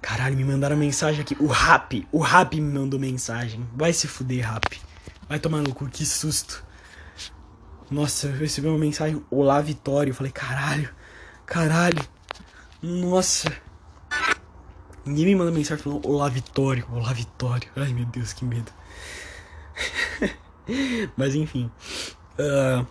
[0.00, 1.36] Caralho, me mandaram mensagem aqui.
[1.40, 3.68] O Rap, o Rap me mandou mensagem.
[3.74, 4.80] Vai se fuder, Rap.
[5.28, 6.64] Vai tomar no cu, que susto.
[7.90, 10.10] Nossa, eu recebi uma mensagem, Olá Vitório.
[10.10, 10.88] Eu falei, caralho,
[11.44, 12.02] caralho.
[12.82, 13.52] Nossa.
[15.04, 17.68] Ninguém me manda mensagem falando Olá Vitório, Olá Vitório.
[17.74, 18.70] Ai meu Deus, que medo.
[21.16, 21.70] Mas enfim.
[22.38, 22.86] Uh,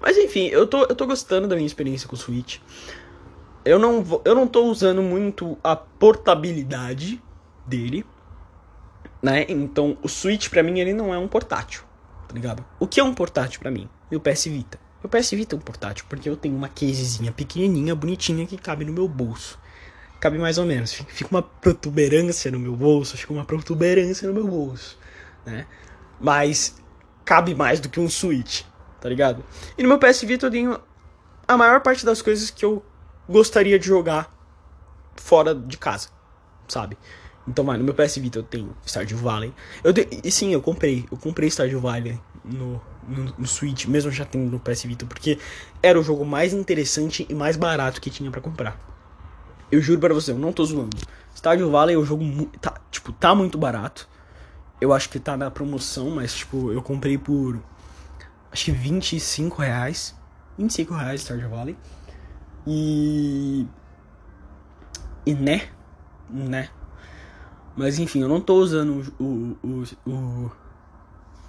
[0.00, 2.58] mas enfim, eu tô, eu tô gostando da minha experiência com o Switch
[3.64, 7.22] eu não, vou, eu não tô usando muito a portabilidade
[7.66, 8.04] dele,
[9.22, 9.44] né?
[9.48, 11.82] Então, o Switch para mim ele não é um portátil,
[12.26, 12.64] tá ligado?
[12.78, 13.88] O que é um portátil para mim?
[14.10, 14.78] O PS Vita.
[15.02, 18.84] O PS Vita é um portátil porque eu tenho uma casezinha pequenininha, bonitinha que cabe
[18.84, 19.58] no meu bolso.
[20.18, 24.46] Cabe mais ou menos, fica uma protuberância no meu bolso, fica uma protuberância no meu
[24.46, 24.98] bolso,
[25.46, 25.66] né?
[26.20, 26.76] Mas
[27.24, 28.62] cabe mais do que um Switch,
[29.00, 29.42] tá ligado?
[29.78, 30.78] E no meu PS Vita eu tenho
[31.48, 32.84] a maior parte das coisas que eu
[33.30, 34.34] gostaria de jogar
[35.14, 36.08] fora de casa,
[36.68, 36.98] sabe?
[37.46, 39.52] Então, mano, no meu PS Vita eu tenho Stardew Valley.
[39.82, 39.92] Eu.
[40.22, 41.06] E sim, eu comprei.
[41.10, 45.38] Eu comprei Stardew Valley no, no, no, Switch, mesmo já tendo no PS Vita, porque
[45.82, 48.78] era o jogo mais interessante e mais barato que tinha para comprar.
[49.70, 50.96] Eu juro para você, eu não tô zoando.
[51.34, 52.24] Stardew Valley é o jogo,
[52.60, 54.08] tá, tipo, tá muito barato.
[54.80, 57.60] Eu acho que tá na promoção, mas, tipo, eu comprei por,
[58.50, 60.14] acho que 25 reais.
[60.58, 61.76] 25 reais Stardew Valley.
[62.66, 63.66] E.
[65.26, 65.68] E né?
[66.28, 66.68] Né?
[67.76, 70.52] Mas enfim, eu não tô usando o, o, o,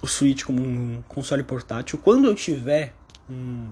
[0.02, 1.98] o Switch como um console portátil.
[1.98, 2.94] Quando eu tiver
[3.28, 3.68] um,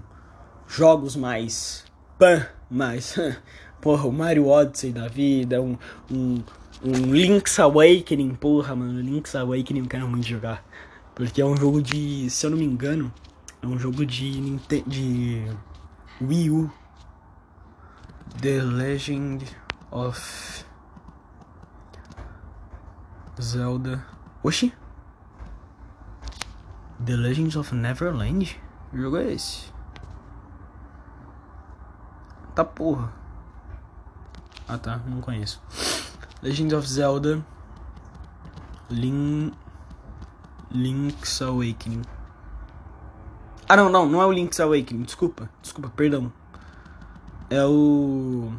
[0.66, 1.84] jogos mais.
[2.18, 3.16] Pan, mais.
[3.80, 5.76] Porra, o Mario Odyssey da vida, um,
[6.10, 6.42] um,
[6.84, 10.62] um Link's Awakening, porra, mano, Link's Awakening eu quero muito jogar.
[11.14, 13.10] Porque é um jogo de, se eu não me engano,
[13.62, 15.46] é um jogo de, de
[16.20, 16.70] Wii U
[18.40, 19.44] The Legend
[19.90, 20.64] of
[23.38, 24.02] Zelda.
[24.42, 24.72] Oxi!
[27.04, 28.58] The Legends of Neverland?
[28.90, 29.70] Que jogo é esse?
[32.54, 33.12] Tá porra.
[34.66, 35.62] Ah tá, não conheço.
[36.42, 37.44] Legend of Zelda.
[38.88, 39.54] Link.
[40.70, 42.04] Link's Awakening.
[43.68, 46.32] Ah não, não, não é o Link's Awakening, desculpa, desculpa, perdão
[47.50, 48.52] é o.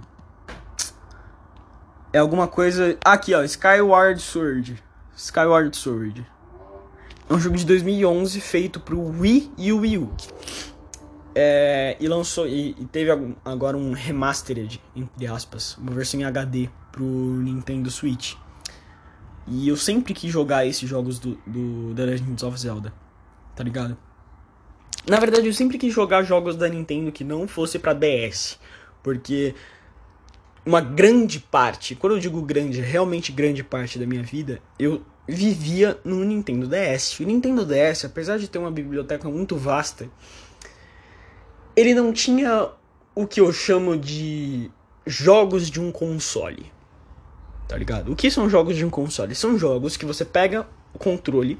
[2.14, 2.98] É alguma coisa.
[3.04, 4.84] Aqui, ó, Skyward Sword.
[5.16, 6.28] Skyward Sword.
[7.30, 10.14] É um jogo de 2011 feito pro Wii e o Wii U.
[11.34, 12.46] É, e lançou.
[12.46, 13.10] E, e, teve
[13.46, 18.36] agora um remastered, entre aspas, uma versão em HD pro Nintendo Switch.
[19.48, 22.94] E eu sempre quis jogar esses jogos do, do The Legend of Zelda.
[23.56, 23.98] Tá ligado?
[25.08, 28.60] Na verdade, eu sempre quis jogar jogos da Nintendo que não fosse para DS.
[29.04, 29.56] Porque
[30.66, 36.00] uma grande parte, quando eu digo grande, realmente grande parte da minha vida, eu vivia
[36.04, 37.20] no Nintendo DS.
[37.20, 40.10] O Nintendo DS, apesar de ter uma biblioteca muito vasta,
[41.76, 42.70] ele não tinha
[43.16, 44.70] o que eu chamo de
[45.06, 46.72] jogos de um console.
[47.68, 48.12] Tá ligado?
[48.12, 49.34] O que são jogos de um console?
[49.34, 51.58] São jogos que você pega o controle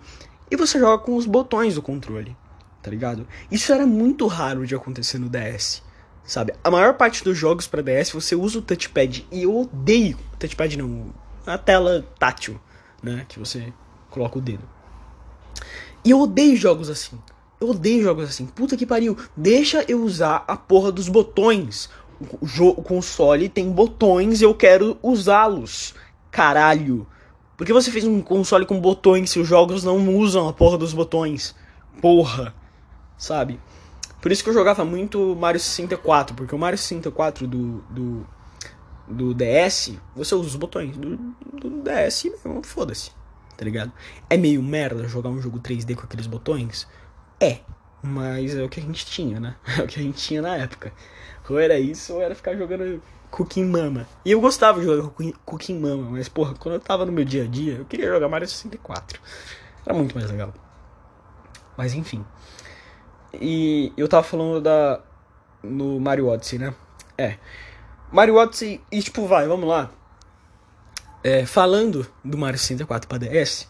[0.50, 2.36] e você joga com os botões do controle.
[2.82, 3.28] Tá ligado?
[3.50, 5.82] Isso era muito raro de acontecer no DS.
[6.24, 6.54] Sabe?
[6.64, 10.78] A maior parte dos jogos para DS você usa o touchpad e eu odeio touchpad
[10.78, 11.14] não,
[11.46, 12.60] a tela tátil,
[13.02, 13.74] né, que você
[14.10, 14.68] coloca o dedo.
[16.04, 17.20] E eu odeio jogos assim.
[17.60, 18.48] Eu odeio jogos assim.
[18.48, 19.16] Puta que pariu.
[19.38, 21.90] Deixa eu usar a porra dos botões.
[22.20, 25.94] O, o console tem botões e eu quero usá-los.
[26.32, 27.06] Caralho.
[27.56, 30.78] Por que você fez um console com botões se os jogos não usam a porra
[30.78, 31.56] dos botões?
[32.02, 32.56] Porra.
[33.16, 33.60] Sabe?
[34.22, 38.28] Por isso que eu jogava muito Mario 64, porque o Mario 64 do, do,
[39.08, 43.12] do DS, você usa os botões do, do DS mesmo, foda-se,
[43.58, 43.92] tá ligado?
[44.30, 46.88] É meio merda jogar um jogo 3D com aqueles botões?
[47.40, 47.62] É,
[48.04, 49.56] mas é o que a gente tinha, né?
[49.80, 50.94] É o que a gente tinha na época.
[51.50, 54.08] Ou era isso, ou era ficar jogando Cooking Mama.
[54.24, 55.10] E eu gostava de jogar
[55.44, 58.30] Cooking Mama, mas porra, quando eu tava no meu dia a dia, eu queria jogar
[58.30, 59.20] Mario 64.
[59.86, 60.54] Era muito mais legal.
[61.76, 62.24] Mas enfim.
[63.40, 65.00] E eu tava falando da.
[65.64, 66.74] No Mario Odyssey, né?
[67.18, 67.38] É.
[68.12, 69.92] Mario Odyssey, e tipo, vai, vamos lá.
[71.24, 73.68] É, falando do Mario 64 para DS,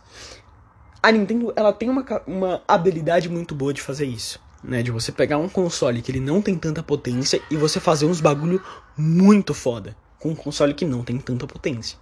[1.04, 4.40] a Nintendo ela tem uma, uma habilidade muito boa de fazer isso.
[4.64, 8.06] Né, de você pegar um console que ele não tem tanta potência e você fazer
[8.06, 8.64] uns bagulho
[8.96, 11.98] muito foda com um console que não tem tanta potência.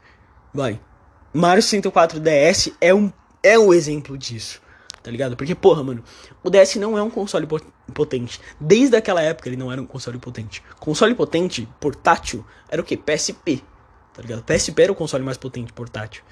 [0.54, 0.78] Vai.
[1.34, 4.62] Mario 64 DS é um, é um exemplo disso.
[5.02, 5.36] Tá ligado?
[5.36, 6.04] Porque, porra, mano,
[6.44, 7.48] o DS não é um console
[7.94, 8.40] potente.
[8.60, 10.62] Desde aquela época ele não era um console potente.
[10.80, 12.98] Console potente, portátil, era o que?
[12.98, 13.64] PSP.
[14.14, 14.44] Tá ligado?
[14.44, 16.24] PSP era o console mais potente portátil.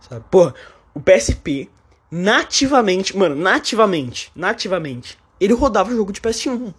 [0.00, 0.24] Sabe?
[0.30, 0.54] Porra,
[0.94, 1.68] o PSP
[2.10, 6.74] nativamente, mano, nativamente, nativamente, ele rodava jogo de PS1.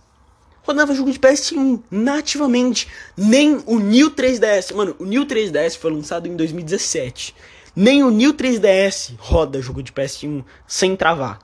[0.64, 2.90] Rodava jogo de PS1 nativamente.
[3.16, 7.34] Nem o New 3DS, mano, o New 3DS foi lançado em 2017.
[7.80, 11.38] Nem o New 3DS roda jogo de PS1 sem travar.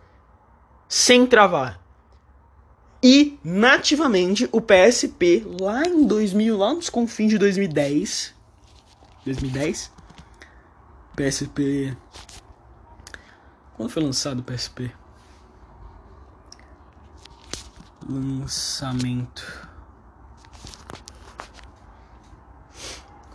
[0.90, 1.80] Sem travar.
[3.04, 8.34] E nativamente o PSP lá em 2000, lá nos confins de 2010,
[9.24, 9.92] 2010,
[11.16, 11.96] PSP
[13.76, 14.92] quando foi lançado o PSP?
[18.10, 19.70] Lançamento.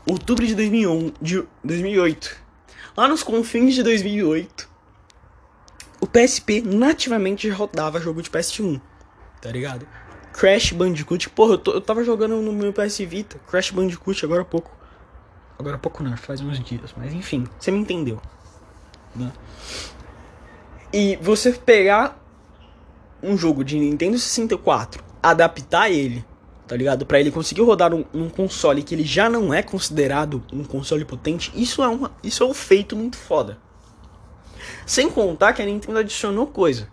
[0.04, 2.47] Outubro de, 2001, de 2008.
[2.98, 4.68] Lá nos confins de 2008,
[6.00, 8.80] o PSP nativamente rodava jogo de PS1.
[9.40, 9.86] Tá ligado?
[10.32, 11.30] Crash Bandicoot.
[11.30, 13.38] Porra, eu, tô, eu tava jogando no meu PS Vita.
[13.46, 14.76] Crash Bandicoot agora há pouco.
[15.56, 16.92] Agora há pouco não, faz uns dias.
[16.96, 18.20] Mas enfim, você me entendeu.
[19.14, 19.32] Né?
[20.92, 22.20] E você pegar
[23.22, 26.24] um jogo de Nintendo 64, adaptar ele,
[26.68, 27.06] tá ligado?
[27.06, 31.04] Para ele conseguir rodar um, um, console que ele já não é considerado um console
[31.04, 33.58] potente, isso é, uma, isso é um feito muito foda.
[34.84, 36.88] Sem contar que a Nintendo adicionou coisa,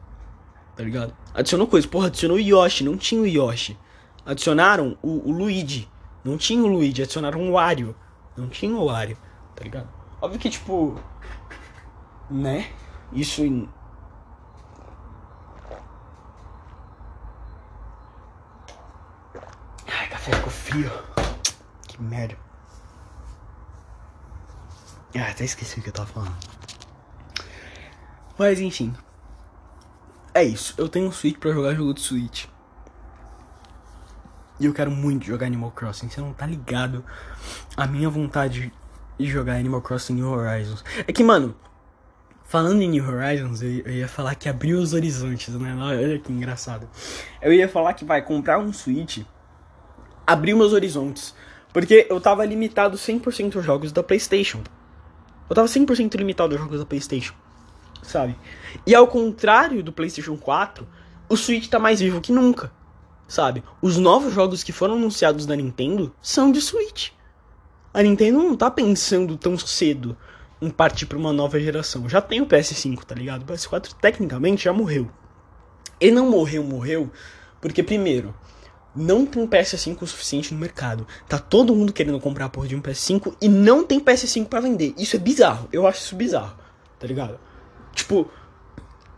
[0.78, 1.14] tá ligado?
[1.34, 3.78] Adicionou coisa, porra, adicionou o Yoshi, não tinha o Yoshi.
[4.26, 5.88] Adicionaram o, o Luigi,
[6.24, 7.94] não tinha o Luigi, adicionaram o Wario,
[8.38, 9.18] não tinha o Wario,
[9.56, 9.90] tá ligado?
[10.22, 10.98] Óbvio que, tipo,
[12.32, 12.68] né?
[13.12, 13.70] Isso em
[20.26, 20.92] café ficou frio.
[21.88, 22.36] Que merda.
[25.16, 26.36] Ah, até esqueci o que eu tava falando.
[28.38, 28.94] Mas enfim.
[30.34, 30.74] É isso.
[30.78, 32.46] Eu tenho um Switch pra jogar jogo de Switch.
[34.60, 36.10] E eu quero muito jogar Animal Crossing.
[36.10, 37.06] Você não tá ligado
[37.78, 38.74] a minha vontade
[39.18, 40.84] de jogar Animal Crossing New Horizons.
[41.08, 41.56] É que, mano,
[42.44, 45.76] falando em New Horizons, eu, eu ia falar que abriu os horizontes, né?
[45.76, 46.90] Olha que engraçado.
[47.42, 49.24] Eu ia falar que vai comprar um Switch
[50.26, 51.34] abriu meus horizontes.
[51.72, 54.62] Porque eu tava limitado 100% aos jogos da PlayStation.
[55.50, 57.34] Eu tava 100% limitado aos jogos da PlayStation.
[58.02, 58.36] Sabe?
[58.86, 60.88] E ao contrário do PlayStation 4,
[61.28, 62.72] o Switch tá mais vivo que nunca.
[63.28, 63.64] Sabe?
[63.82, 67.10] Os novos jogos que foram anunciados da Nintendo são de Switch.
[67.94, 70.16] A Nintendo não tá pensando tão cedo
[70.62, 72.08] em partir para uma nova geração.
[72.08, 73.44] Já tem o PS5, tá ligado?
[73.44, 75.10] O PS4 tecnicamente já morreu.
[76.00, 77.12] Ele não morreu, morreu,
[77.62, 78.34] porque primeiro,
[78.96, 81.06] não tem PS5 o suficiente no mercado.
[81.28, 84.62] Tá todo mundo querendo comprar a porra de um PS5 e não tem PS5 para
[84.62, 84.94] vender.
[84.98, 85.68] Isso é bizarro.
[85.74, 86.56] Eu acho isso bizarro.
[86.98, 87.38] Tá ligado?
[87.94, 88.30] Tipo,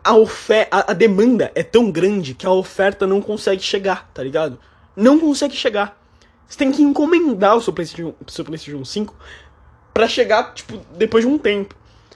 [0.04, 4.60] a oferta, a, demanda é tão grande que a oferta não consegue chegar, tá ligado?
[4.96, 6.02] Não consegue chegar.
[6.48, 9.13] Você tem que encomendar o seu PlayStation, seu PlayStation 5
[9.94, 11.76] para chegar, tipo, depois de um tempo.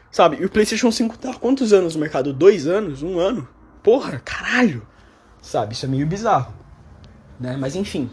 [0.10, 0.38] Sabe?
[0.41, 2.34] E o PlayStation 5 tá há quantos anos no mercado?
[2.34, 3.04] Dois anos?
[3.04, 3.47] Um ano?
[3.84, 4.86] Porra, caralho!
[5.41, 5.74] Sabe?
[5.74, 6.61] Isso é meio bizarro
[7.41, 7.58] né?
[7.58, 8.10] Mas enfim.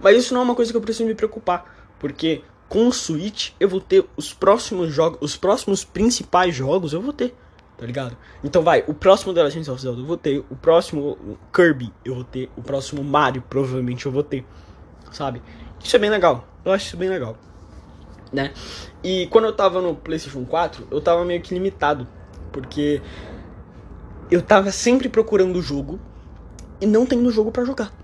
[0.00, 3.50] Mas isso não é uma coisa que eu preciso me preocupar, porque com o Switch
[3.60, 7.36] eu vou ter os próximos jogos, os próximos principais jogos eu vou ter,
[7.76, 8.16] tá ligado?
[8.42, 12.14] Então vai, o próximo The Legend of Zelda eu vou ter, o próximo Kirby eu
[12.14, 14.44] vou ter, o próximo Mario provavelmente eu vou ter,
[15.12, 15.42] sabe?
[15.84, 17.36] Isso é bem legal, eu acho isso bem legal,
[18.32, 18.52] né?
[19.04, 22.08] E quando eu tava no PlayStation 4, eu tava meio que limitado,
[22.50, 23.00] porque
[24.30, 26.00] eu tava sempre procurando o jogo
[26.80, 28.01] e não tendo jogo para jogar.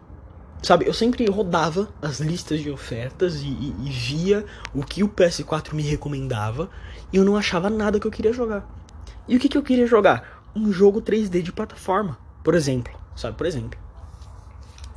[0.62, 4.44] Sabe, eu sempre rodava as listas de ofertas e, e, e, via
[4.74, 6.68] o que o PS4 me recomendava
[7.12, 8.68] e eu não achava nada que eu queria jogar.
[9.28, 10.42] E o que, que eu queria jogar?
[10.56, 12.92] Um jogo 3D de plataforma, por exemplo.
[13.14, 13.78] Sabe, por exemplo.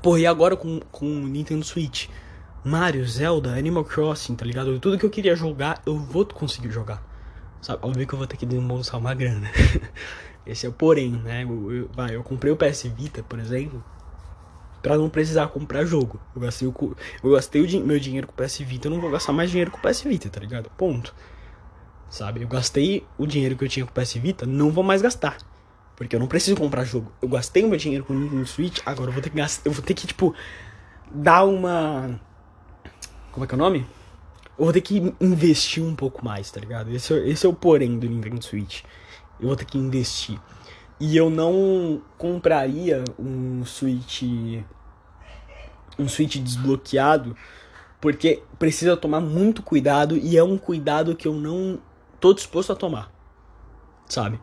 [0.01, 2.07] Porra, e agora com, com o Nintendo Switch?
[2.64, 4.80] Mario, Zelda, Animal Crossing, tá ligado?
[4.80, 7.03] Tudo que eu queria jogar, eu vou conseguir jogar.
[7.62, 7.86] Sabe?
[7.86, 9.49] Óbvio que eu vou ter que desembolsar uma grana.
[10.45, 11.43] Esse é o porém, né?
[11.43, 13.84] Eu, eu, vai, eu comprei o PS Vita, por exemplo,
[14.82, 16.19] para não precisar comprar jogo.
[16.36, 19.11] Eu gastei o, eu gastei o meu dinheiro com o PS Vita, eu não vou
[19.11, 20.69] gastar mais dinheiro com o PS Vita, tá ligado?
[20.77, 21.13] Ponto.
[22.09, 22.41] Sabe?
[22.41, 25.38] Eu gastei o dinheiro que eu tinha com o PS Vita, não vou mais gastar.
[25.95, 27.11] Porque eu não preciso comprar jogo.
[27.21, 29.69] Eu gastei o meu dinheiro com o Nintendo Switch, agora eu vou ter que gastar,
[29.69, 30.34] eu vou ter que tipo
[31.13, 32.19] dar uma
[33.32, 33.86] como é que é o nome?
[34.57, 36.93] Eu vou ter que investir um pouco mais, tá ligado?
[36.93, 38.84] Esse, é, esse é o porém do Nintendo Switch.
[39.39, 40.38] Eu vou ter que investir.
[41.04, 44.22] E eu não compraria um Switch.
[45.97, 47.36] Um Switch desbloqueado.
[47.99, 50.16] Porque precisa tomar muito cuidado.
[50.16, 51.80] E é um cuidado que eu não
[52.20, 53.12] tô disposto a tomar.
[54.06, 54.39] Sabe?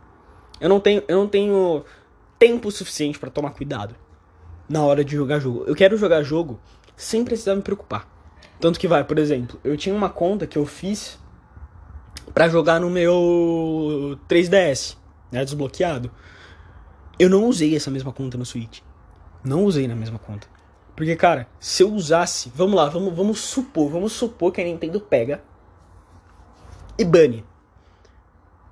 [0.61, 1.85] Eu não tenho, eu não tenho
[2.41, 3.95] tempo suficiente para tomar cuidado
[4.69, 5.63] na hora de jogar jogo.
[5.65, 6.59] Eu quero jogar jogo
[6.97, 8.09] sem precisar me preocupar.
[8.59, 11.21] Tanto que vai, por exemplo, eu tinha uma conta que eu fiz
[12.35, 14.97] para jogar no meu 3DS,
[15.31, 16.11] né, desbloqueado.
[17.19, 18.81] Eu não usei essa mesma conta no Switch.
[19.45, 20.47] Não usei na mesma conta.
[20.95, 25.01] Porque, cara, se eu usasse, vamos lá, vamos, vamos supor, vamos supor que a Nintendo
[25.01, 25.43] pega
[26.99, 27.45] e bane.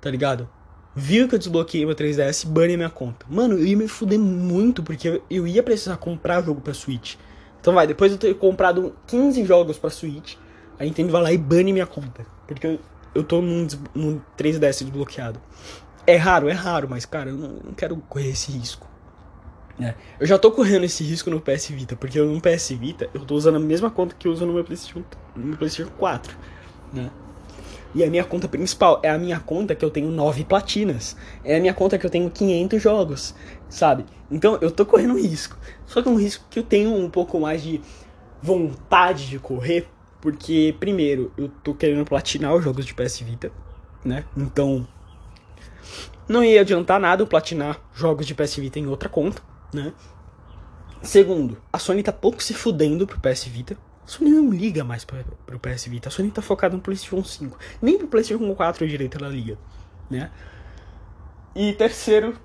[0.01, 0.49] Tá ligado?
[0.93, 3.25] Viu que eu desbloqueei meu 3DS, bane minha conta.
[3.29, 7.15] Mano, eu ia me fuder muito porque eu ia precisar comprar jogo pra Switch.
[7.61, 10.35] Então vai, depois de eu ter comprado 15 jogos pra Switch,
[10.79, 12.25] a Nintendo vai lá e bane minha conta.
[12.47, 12.79] Porque eu,
[13.13, 15.39] eu tô num, num 3DS desbloqueado.
[16.07, 18.87] É raro, é raro, mas cara, eu não, quero correr esse risco.
[19.77, 19.93] É.
[20.17, 23.35] Eu já tô correndo esse risco no PS Vita, porque no PS Vita eu tô
[23.35, 25.03] usando a mesma conta que eu uso no meu PlayStation,
[25.35, 26.35] no meu PlayStation 4,
[26.93, 27.11] né?
[27.93, 31.17] E a minha conta principal é a minha conta que eu tenho 9 platinas.
[31.43, 33.35] É a minha conta que eu tenho 500 jogos,
[33.69, 34.05] sabe?
[34.31, 35.57] Então eu tô correndo um risco.
[35.85, 37.81] Só que é um risco que eu tenho um pouco mais de
[38.41, 39.87] vontade de correr.
[40.21, 43.51] Porque, primeiro, eu tô querendo platinar os jogos de PS Vita,
[44.03, 44.25] né?
[44.35, 44.87] Então,
[46.27, 49.41] não ia adiantar nada eu platinar jogos de PS Vita em outra conta,
[49.73, 49.93] né?
[51.01, 53.77] Segundo, a Sony tá pouco se fudendo pro PS Vita.
[54.03, 56.09] A Sony não liga mais pra, pro PS Vita.
[56.09, 57.57] A Sony tá focada no PlayStation 5.
[57.81, 59.57] Nem pro PlayStation 4 direito ela liga,
[60.09, 60.31] né?
[61.55, 62.37] E terceiro,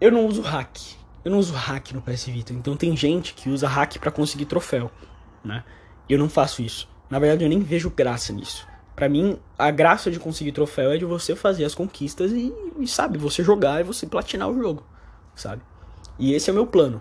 [0.00, 0.76] eu não uso hack.
[1.24, 2.52] Eu não uso hack no PS Vita.
[2.52, 4.90] Então tem gente que usa hack para conseguir troféu,
[5.42, 5.64] né?
[6.08, 6.88] Eu não faço isso.
[7.08, 8.66] Na verdade, eu nem vejo graça nisso.
[8.94, 12.86] Para mim, a graça de conseguir troféu é de você fazer as conquistas e, e,
[12.86, 14.84] sabe, você jogar e você platinar o jogo,
[15.34, 15.62] sabe?
[16.18, 17.00] E esse é o meu plano.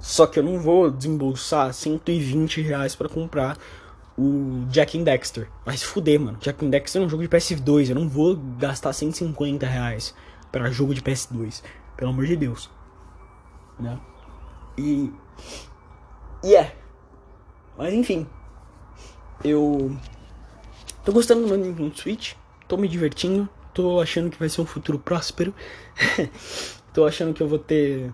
[0.00, 3.56] Só que eu não vou desembolsar 120 reais pra comprar
[4.16, 5.48] o Jack and Dexter.
[5.64, 6.38] Vai se fuder, mano.
[6.40, 7.88] Jack and Dexter é um jogo de PS2.
[7.88, 10.14] Eu não vou gastar 150 reais
[10.50, 11.62] pra jogo de PS2.
[11.96, 12.70] Pelo amor de Deus.
[13.78, 13.98] Né?
[14.76, 15.12] E.
[16.42, 16.76] E é.
[17.76, 18.26] Mas enfim.
[19.44, 19.96] Eu.
[21.04, 22.34] Tô gostando do meu Nintendo Switch.
[22.66, 23.48] Tô me divertindo.
[23.72, 25.54] Tô achando que vai ser um futuro próspero.
[26.92, 28.12] tô achando que eu vou ter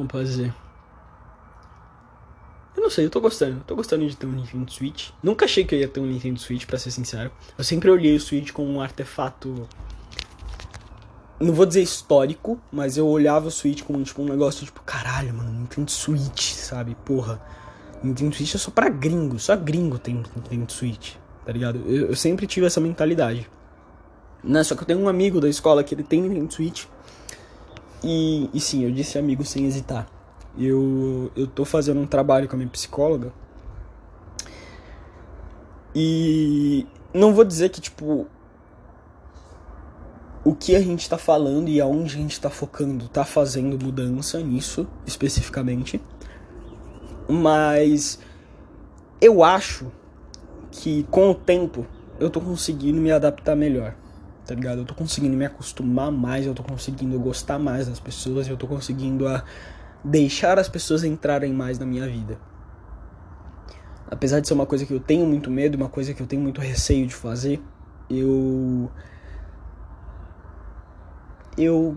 [0.00, 0.54] como pode dizer?
[2.74, 3.62] Eu não sei, eu tô gostando.
[3.66, 5.10] Tô gostando de ter um Nintendo Switch.
[5.22, 7.30] Nunca achei que eu ia ter um Nintendo Switch, pra ser sincero.
[7.58, 9.68] Eu sempre olhei o Switch como um artefato.
[11.38, 15.34] Não vou dizer histórico, mas eu olhava o Switch como tipo, um negócio tipo, caralho,
[15.34, 16.96] mano, Nintendo Switch, sabe?
[17.04, 17.42] Porra.
[18.02, 21.80] Nintendo Switch é só pra gringo, só gringo tem Nintendo Switch, tá ligado?
[21.86, 23.48] Eu, eu sempre tive essa mentalidade.
[24.42, 24.64] Né?
[24.64, 26.86] Só que eu tenho um amigo da escola que ele tem Nintendo Switch.
[28.02, 30.06] E, e sim, eu disse amigo sem hesitar.
[30.58, 33.32] Eu, eu tô fazendo um trabalho com a minha psicóloga.
[35.94, 38.26] E não vou dizer que, tipo,
[40.44, 44.40] o que a gente tá falando e aonde a gente tá focando tá fazendo mudança
[44.40, 46.00] nisso, especificamente.
[47.30, 48.18] Mas
[49.20, 49.90] eu acho
[50.70, 51.86] que com o tempo
[52.18, 53.94] eu tô conseguindo me adaptar melhor
[54.50, 54.78] tá ligado?
[54.78, 58.66] Eu tô conseguindo me acostumar mais, eu tô conseguindo gostar mais das pessoas, eu tô
[58.66, 59.44] conseguindo a
[60.02, 62.36] deixar as pessoas entrarem mais na minha vida.
[64.10, 66.42] Apesar de ser uma coisa que eu tenho muito medo, uma coisa que eu tenho
[66.42, 67.62] muito receio de fazer,
[68.10, 68.90] eu
[71.56, 71.96] eu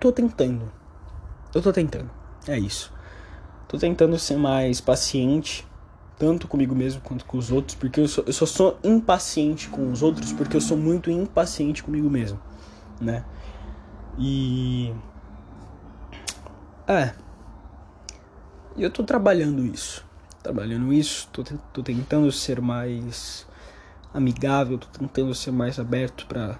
[0.00, 0.72] tô tentando.
[1.54, 2.10] Eu tô tentando.
[2.48, 2.90] É isso.
[3.70, 5.64] Tô tentando ser mais paciente
[6.18, 9.92] tanto comigo mesmo quanto com os outros, porque eu só, eu só sou impaciente com
[9.92, 12.40] os outros porque eu sou muito impaciente comigo mesmo,
[13.00, 13.24] né?
[14.18, 14.92] E.
[16.84, 17.14] É.
[18.76, 20.04] Eu tô trabalhando isso.
[20.42, 23.46] Trabalhando isso, tô, tô tentando ser mais
[24.12, 26.58] amigável, tô tentando ser mais aberto para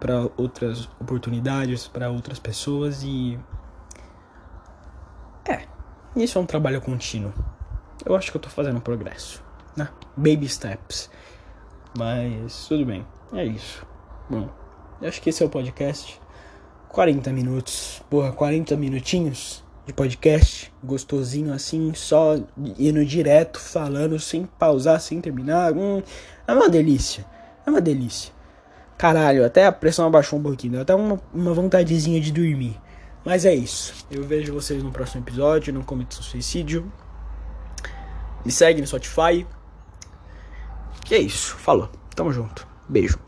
[0.00, 3.38] para outras oportunidades, para outras pessoas e
[5.46, 5.66] é,
[6.16, 7.32] isso é um trabalho contínuo
[8.04, 9.42] eu acho que eu tô fazendo progresso,
[9.76, 9.88] né?
[10.16, 11.10] Baby steps.
[11.96, 13.86] Mas tudo bem, é isso.
[14.28, 14.48] Bom,
[15.00, 16.20] eu acho que esse é o podcast.
[16.88, 22.36] 40 minutos, porra, 40 minutinhos de podcast, gostosinho assim, só
[22.78, 25.72] indo direto, falando, sem pausar, sem terminar.
[25.72, 26.02] Hum,
[26.46, 27.24] é uma delícia,
[27.66, 28.32] é uma delícia.
[28.96, 32.80] Caralho, até a pressão abaixou um pouquinho, deu até uma, uma vontadezinha de dormir.
[33.24, 34.06] Mas é isso.
[34.10, 36.92] Eu vejo vocês no próximo episódio, no Comito Suicídio.
[38.44, 39.46] Me segue no Spotify.
[41.10, 41.56] E é isso.
[41.56, 41.88] Falou.
[42.14, 42.66] Tamo junto.
[42.88, 43.18] Beijo.